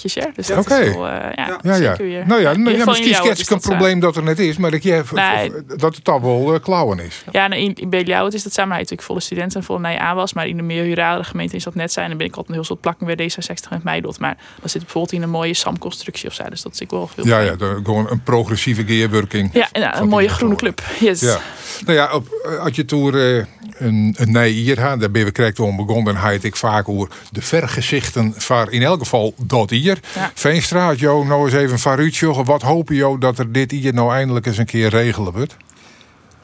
[0.00, 0.30] Ja.
[0.34, 0.74] Dus dat Oké.
[0.74, 1.58] is wel, eh, ja, Ja.
[1.62, 2.26] Ja, zeker weer.
[2.26, 4.70] Nou ja, ieder ja, misschien schets ik een eh, probleem dat er net is, maar
[4.70, 5.52] dat, je, Nee.
[5.76, 7.24] dat het dan wel eh, klauwen is.
[7.32, 9.98] Ja, nou, in, in Beliau, het is dat samen natuurlijk volle studenten en volle nee
[9.98, 10.32] aan was.
[10.32, 12.08] Maar in de meer rurale gemeenten is dat net zijn.
[12.08, 14.18] Dan ben ik altijd een heel soort plakken bij D66 en Meidot.
[14.18, 16.44] Maar dat zit bijvoorbeeld in een mooie SAM-constructie of zo.
[16.48, 19.50] Dus dat is ik wel veel Ja, ja, de- gewoon een progressieve geerwerking.
[19.52, 20.82] Ja, een mooie groene club.
[21.00, 21.20] Yes.
[21.20, 21.38] Ja.
[21.84, 23.44] Nou ja, op, eh, als je toer eh,
[23.78, 27.08] een, een nee hier daar ben we krijgt om begonnen, dan haait ik vaak over
[27.30, 28.25] de vergezichten
[28.68, 29.98] in elk geval dat hier.
[30.14, 30.30] Ja.
[30.34, 33.94] Veenstra, had jou nou eens even van Ruud, wat hopen jou dat er dit hier
[33.94, 35.56] nou eindelijk eens een keer regelen wordt?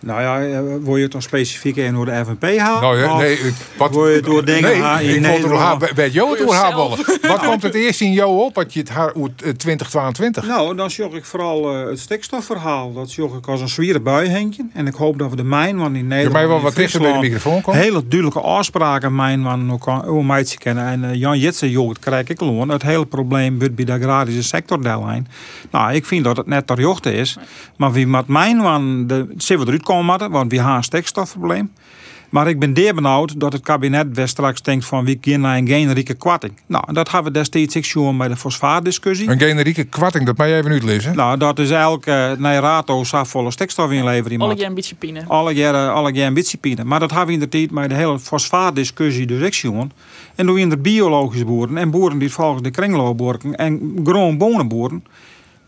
[0.03, 2.99] Nou ja, eh, wil je het dan specifiek in door de FNP halen?
[2.99, 3.39] Nou nee,
[3.77, 5.61] wat wil je het door dingen nee, halen in ik Nederland?
[5.61, 7.21] haar, bij jou het door haar willen.
[7.23, 10.47] Wat komt het eerst in jou op, dat je het haar uit eh, 2022?
[10.47, 12.93] Nou, dan zorg ik vooral eh, het stikstofverhaal.
[12.93, 14.67] Dat zorg ik als een zwiere bui henkje.
[14.73, 16.35] En ik hoop dat we de mijn, want in Je Nederland...
[16.35, 17.81] mij wel wat dichter bij de microfoon komen.
[17.81, 20.85] Hele duidelijke afspraken mijn van hoe meidje kennen.
[20.85, 22.69] En Jan Jitsen, joh, het krijg ik gewoon.
[22.69, 25.29] Het hele probleem wordt bij de agrarische sector daarlijn.
[25.71, 27.37] Nou, ik vind dat het net ter jochte is.
[27.77, 30.83] Maar wie met mijn van de zien we eruit komen moeten, want we hebben een
[30.83, 31.71] stikstofprobleem.
[32.33, 35.57] Maar ik ben deer benauwd dat het kabinet weer straks denkt van wie gaan naar
[35.57, 36.53] een generieke kwarting.
[36.67, 39.31] Nou, dat hebben we destijds ik zien bij de fosfaatdiscussie.
[39.31, 41.17] Een generieke kwarting, dat mag je even uitlezen.
[41.17, 44.41] Nou, dat is elke uh, rato volle stikstof inleveren.
[45.29, 46.85] Alle jaren, alle jaren een beetje pine.
[46.85, 49.93] Maar dat hebben we in de tijd met de hele fosfaatdiscussie dus ook zien.
[50.35, 55.05] En toen in de biologische boeren en boeren die volgens de kringloopboeren en gewoon bonenboeren.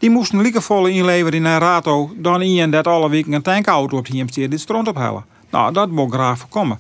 [0.05, 4.07] Die moesten liekevolle inleveren in een rato dan in dat alle weken een tankauto op
[4.07, 5.25] die hem dit strand ophalen.
[5.51, 6.79] Nou, dat moet graag voorkomen.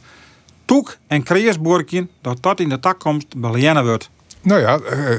[0.64, 4.10] Toek en kreersboerkje dat dat in de takkomst belennen wordt.
[4.42, 5.18] Nou ja, eh,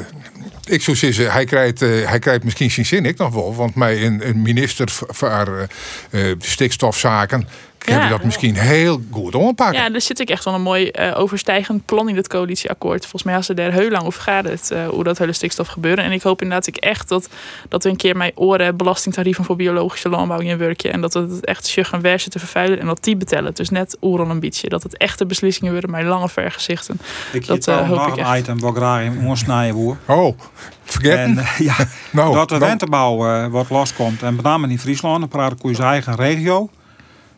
[0.64, 3.56] ik zou zeggen, hij krijgt, eh, hij krijgt misschien zijn zin, ik nog wel.
[3.56, 5.68] Want mij een, minister voor
[6.10, 7.48] eh, stikstofzaken
[7.86, 9.82] Ja, je dat misschien heel goed aanpakken.
[9.82, 13.02] Ja, er zit ik echt wel een mooi eh, overstijgend plan in het coalitieakkoord.
[13.02, 16.04] Volgens mij als ze daar heel lang over vergaderd eh hoe dat hele stikstof gebeuren.
[16.04, 17.30] En ik hoop inderdaad ik echt dat,
[17.70, 20.90] dat we een keer mijn oren belastingtarieven voor biologische landbouw in werkje.
[20.90, 22.80] En dat het echt sjuk gaan werzen te vervuilen.
[22.80, 23.54] En dat die betellen.
[23.54, 24.70] Dus net oren een beetje.
[24.70, 27.00] Dat het echte beslissingen worden, maar lange vergezichten.
[27.32, 28.40] Ik Dat, dat, eh, hoop nog ik een echt.
[28.40, 29.98] item wat graag in ons snijden hoor.
[30.06, 30.40] Oh,
[30.84, 31.20] vergeten?
[31.20, 31.76] En ja,
[32.12, 34.24] nou, dat de renterbouw eh, wat loskomt.
[34.24, 36.70] En met name in Friesland, dan praat ik over zijn eigen regio.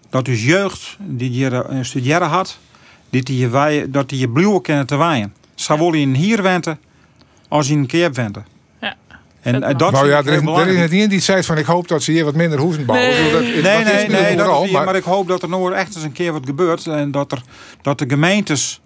[0.09, 2.57] Dat dus jeugd die hier eh, studeren had,
[3.09, 5.33] die die wij, dat die je blijven kennen te waaien.
[5.55, 6.79] Willen in hier wenten
[7.47, 8.45] als in een keer wenten.
[8.81, 8.95] Ja,
[9.41, 11.87] En eh, dat nou ja, er is, er het niet die zei van ik hoop
[11.87, 13.09] dat ze hier wat minder hoeven bouwen.
[13.09, 13.31] Nee.
[13.31, 15.95] Dat, Nee, dat nee, nee, dat hier, maar- maar ik hoop dat er nou echt
[15.95, 16.87] eens een keer wat gebeurt.
[16.87, 17.41] En dat, er,
[17.81, 18.81] dat de gemeentes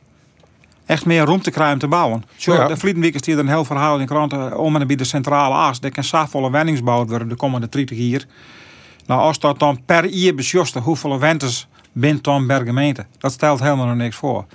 [0.85, 2.23] echt meer ruimte krijgen om te bouwen.
[2.35, 2.67] Zo, Ja.
[2.67, 4.95] De verleden week is hier een heel verhaal in de krant eh, om en bij
[4.95, 5.77] de centrale as.
[5.81, 6.03] Er kan
[6.51, 8.25] wenningen gebouwd worden de komende 30 jaar.
[9.05, 13.05] Nou, als dat dan per jaar besjost, hoeveel wentes bent dan per gemeente?
[13.17, 14.45] Dat stelt helemaal nog niks voor.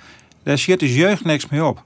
[0.43, 1.83] Daar zit dus jeugd niks mee op.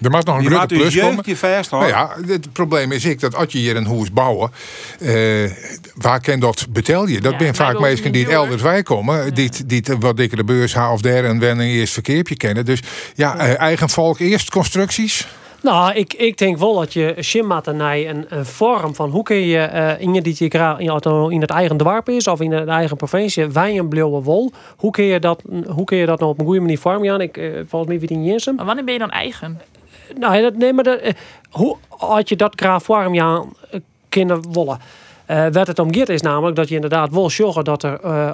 [0.00, 1.14] Er mag nog een Je grote maakt dus plus komen.
[1.14, 1.80] jeugd je vast hoor.
[1.80, 4.50] Nou ja, het probleem is ik dat als je hier een huis bouwen,
[5.00, 5.50] eh,
[5.94, 7.20] waar kan dat betel je?
[7.20, 10.16] Dat Ja, zijn wij vaak mensen die elders wij komen, die, het- die het wat
[10.16, 12.64] dikkere beurs of der en wenning eerst verkeerpje kennen.
[12.64, 12.80] Dus
[13.14, 15.28] ja, eh, eigen volk eerst constructies.
[15.62, 19.36] Nou, ik, ik denk wel dat je Shimmatten naar een, een vorm van hoe kun
[19.36, 22.40] je eh, in je die je graag in, het- in het eigen dorp is of
[22.40, 24.52] in de eigen provincie wij een blauwe wol.
[24.76, 27.02] Hoe kun je dat, hoe kun je dat nou op een goede manier vormen?
[27.04, 27.20] Jan?
[27.20, 28.46] Ik, eh, volgens mij weet ik niet eens.
[28.56, 29.60] Maar wanneer ben je dan eigen?
[30.18, 31.12] Nou, dat, nee, maar dat, eh,
[31.50, 33.14] hoe had je dat graag vorm
[34.08, 34.78] kunnen wollen?
[35.32, 38.32] Eh wat het om gaat is namelijk dat je inderdaad wil zorgen dat er eh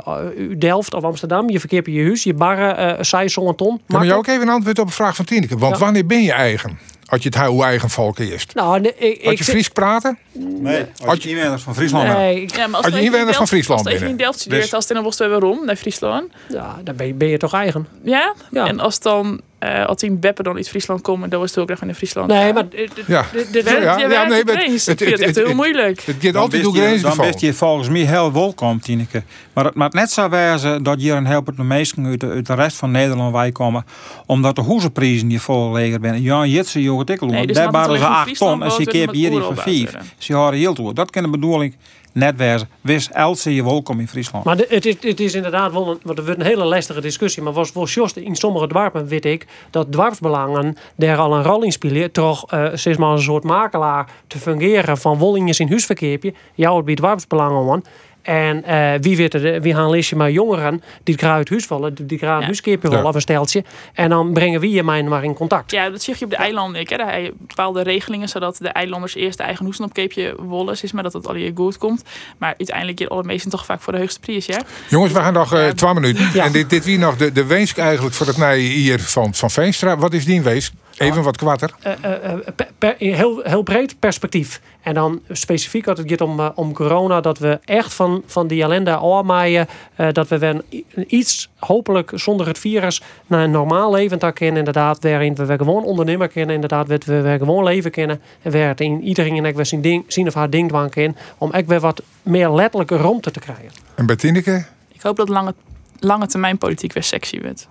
[0.59, 3.81] Delft of Amsterdam, je verkeert je huis, je barren, eh zij zo'n ton.
[3.87, 5.59] Kan je ook even een antwoord op een vraag van Tineke?
[5.59, 5.85] Want Ja.
[5.85, 6.79] wanneer ben je eigen?
[7.07, 8.55] Als je het hoe eigen volk eerst.
[8.55, 10.19] Nou, nee, ik, Had ik je Fries praten?
[10.61, 12.09] Nee, als je inwoners van Friesland.
[12.09, 14.17] Nee, ik- Ja, maar Als je inwoners van Delft- Friesland Als je in.
[14.17, 16.33] Delft studeert, Dus- als het in een waarom, naar Friesland.
[16.49, 17.87] ja, dan ben je, ben je toch eigen.
[18.03, 18.35] Ja?
[18.51, 18.67] Ja.
[18.67, 21.77] En als dan, eh als die Beppe dan uit Friesland komen, dan was het ook
[21.77, 22.29] graag in Friesland.
[22.29, 22.65] Nee, maar
[23.07, 23.27] Ja.
[23.33, 26.01] maar ik het- vind het het- echt heel moeilijk.
[26.05, 29.23] Het gaat Dan altijd door je- Dan best je volgens mij heel welkom, Tineke.
[29.53, 32.47] Maar het maakt net zo wijzen dat hier een heleboel de meesten uit de, uit
[32.47, 33.85] de rest van Nederland wij komen.
[34.27, 36.23] Omdat de hoezenprijzen hier vol leger zijn.
[36.23, 37.27] Ja, jitse jonge tikkel.
[37.27, 39.45] Nee, want dus daar waren ze alleen in 8 ton en ze keer hier het
[39.61, 39.91] 5.
[39.91, 40.95] oorlog Ze horen heel toe.
[40.95, 41.75] Dat kan de bedoeling
[42.19, 42.69] net wijzen.
[42.81, 44.45] Wis else je welkom in Friesland.
[44.45, 47.43] Maar het, is, het is inderdaad wel een, er wordt een hele lastige discussie.
[47.43, 51.63] Maar was wel juist in sommige dorpen weet ik dat dwarfsbelangen daar al een rol
[51.63, 52.13] in spelen.
[52.13, 52.51] Toch
[52.99, 56.35] maar een soort makelaar te fungeren van wollinges in huisverkeerpje.
[56.55, 57.85] Jou het bij dwarfsbelangen man.
[58.29, 61.95] En eh, wie weet er, wie gaan leesje maar jongeren die graag uit huis vallen,
[62.07, 62.77] die graag Ja.
[62.81, 63.65] willen of een steltje.
[63.95, 65.71] En dan brengen we je mij maar in contact.
[65.71, 66.81] Ja, dat zie je op de eilanden.
[66.81, 66.97] Ik, hè.
[66.97, 70.77] Heb je bepaalde regelingen zodat de eilanders eerst de eigen hoesten op keepje wollen.
[70.83, 72.03] Is maar dat het al hier goed komt.
[72.39, 74.47] Maar uiteindelijk je alle meesten toch vaak voor de hoogste prijs.
[74.47, 74.63] Ja?
[74.89, 76.31] Jongens, we gaan nog 12 minuten.
[76.35, 76.45] Ja.
[76.45, 79.51] En dit, dit wie nog de, de weesk eigenlijk voor het nijden hier van, van
[79.51, 79.97] Veenstra.
[79.97, 80.73] Wat is die wees?
[80.99, 81.71] Even wat kwatter.
[81.83, 84.61] eh, eh, eh, per- per- in heel, heel breed perspectief.
[84.83, 88.63] En dan specifiek als het gaat om, om corona, dat we echt van, van die
[88.63, 89.67] ellende afmaaien.
[89.97, 90.63] eh dat we weer
[90.95, 94.57] een- iets, hopelijk zonder het virus, naar een normaal leven daar kunnen.
[94.57, 96.55] Inderdaad, waarin we weer gewoon ondernemer kunnen.
[96.55, 98.21] Inderdaad, we weer gewoon leven kunnen.
[98.43, 101.17] En waar het in iedereen en weer zijn, ding, zien of haar ding dwang in.
[101.39, 103.71] Om echt weer wat meer letterlijke romte te krijgen.
[103.95, 105.55] En bij Tineke, Ik hoop dat lange,
[106.01, 107.69] lange termijn politiek weer sexy wordt.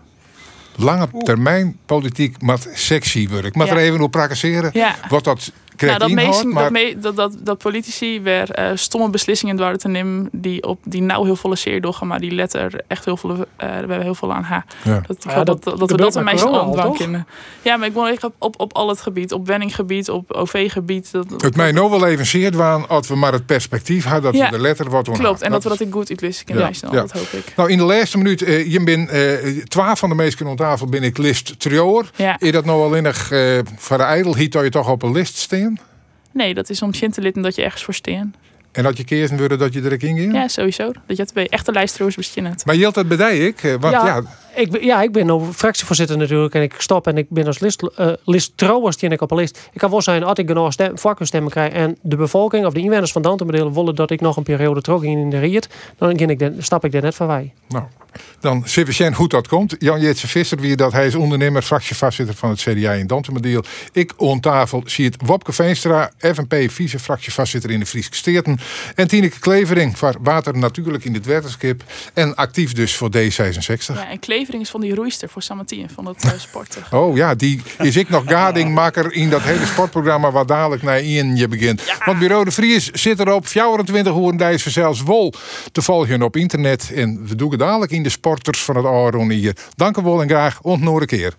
[0.78, 3.55] Lange termijn politiek met sexy werk.
[3.55, 4.69] Maar er even op praktiseren.
[4.73, 4.95] Ja.
[5.09, 9.09] Wat dat Nou, dat, meesten- maar dat, me- dat, dat, dat politici weer eh, stomme
[9.09, 12.82] beslissingen door te nemen die, op, die nou heel veel zeer doorgaan, maar die letter
[12.88, 14.65] echt heel veel, eh we hebben heel veel aan haar.
[14.84, 15.01] Ja.
[15.07, 16.97] Dat, Ja, dat, dat dat, dat, we dat een met meisje corona al, ontdrank toch?
[16.97, 17.28] kunnen.
[17.61, 21.11] Ja, maar ik wil echt op, op, op al het gebied, op wenninggebied, op OV-gebied.
[21.11, 24.41] Dat, het mij nou wel even zeer waan als we maar het perspectief hadden dat
[24.41, 24.49] Ja.
[24.49, 25.15] we de letter wat doen.
[25.17, 27.53] Klopt, en dat we dat ik goed uitwisten kunnen Ja, dat hoop ik.
[27.55, 29.23] Nou, in de laatste minuut, eh, je bent eh
[29.67, 32.09] twaalf van de meesten aan tafel ben ik list trioor.
[32.15, 32.36] Ja.
[32.39, 35.38] Is dat nou alleen nog eh voor de ijdelheid dat je toch op een list
[35.38, 35.66] staan?
[36.38, 38.36] Nee, dat is om zin te litten dat je ergens voor steen.
[38.72, 40.34] En dat je keerst wilde dat je er in ging?
[40.34, 40.92] Ja, sowieso.
[41.06, 42.56] Dat je het bij echte lijstroos bestinnen.
[42.66, 43.64] Maar Jilt, dat bedij ik.
[43.64, 44.22] eh, Want ja, Ja.
[44.56, 47.60] Ik, ben- ja, ik ben nou fractievoorzitter natuurlijk en ik stop en ik ben als
[47.60, 49.70] list, eh list trouwens die ik op een list.
[49.74, 52.80] Ik kan wel zijn als ik genoeg stem, vakenstemmen krijg en de bevolking of de
[52.80, 56.18] inwoners van Dantemodelen willen dat ik nog een periode terug in in de riet, dan
[56.18, 57.54] ging ik de, stap ik er net van wij.
[57.68, 57.84] nou,
[58.39, 59.76] dan we hoe dat komt.
[59.80, 63.64] Jan Jetse Visser, wie dat, hij is ondernemer, fractievoorzitter van het CDA in Dantemodeel.
[63.91, 68.60] Ik on tafel zie het Wopke Veenstra, FNP, vice-fractievoorzitter in de Friese Steerten.
[68.95, 71.84] En Tineke Klevering van Water Natuurlijk in het Wetenschap.
[72.14, 73.93] En actief dus voor D66.
[73.93, 76.84] Ja, en Klevering is van die roeister voor Samatien, van het eh, sporten.
[76.91, 81.36] Oh ja, die is ik nog gadingmaker in dat hele sportprogramma waar dadelijk naar Ian
[81.36, 81.95] je begint.
[82.05, 85.34] Want Bureau de Vries zit erop 24 uur en voor zelfs wol
[85.72, 86.91] te volgen op internet.
[86.93, 89.56] En we doen het dadelijk in de sporters van het Aron hier.
[89.76, 91.36] Dank u wel en graag ontnoor een keer.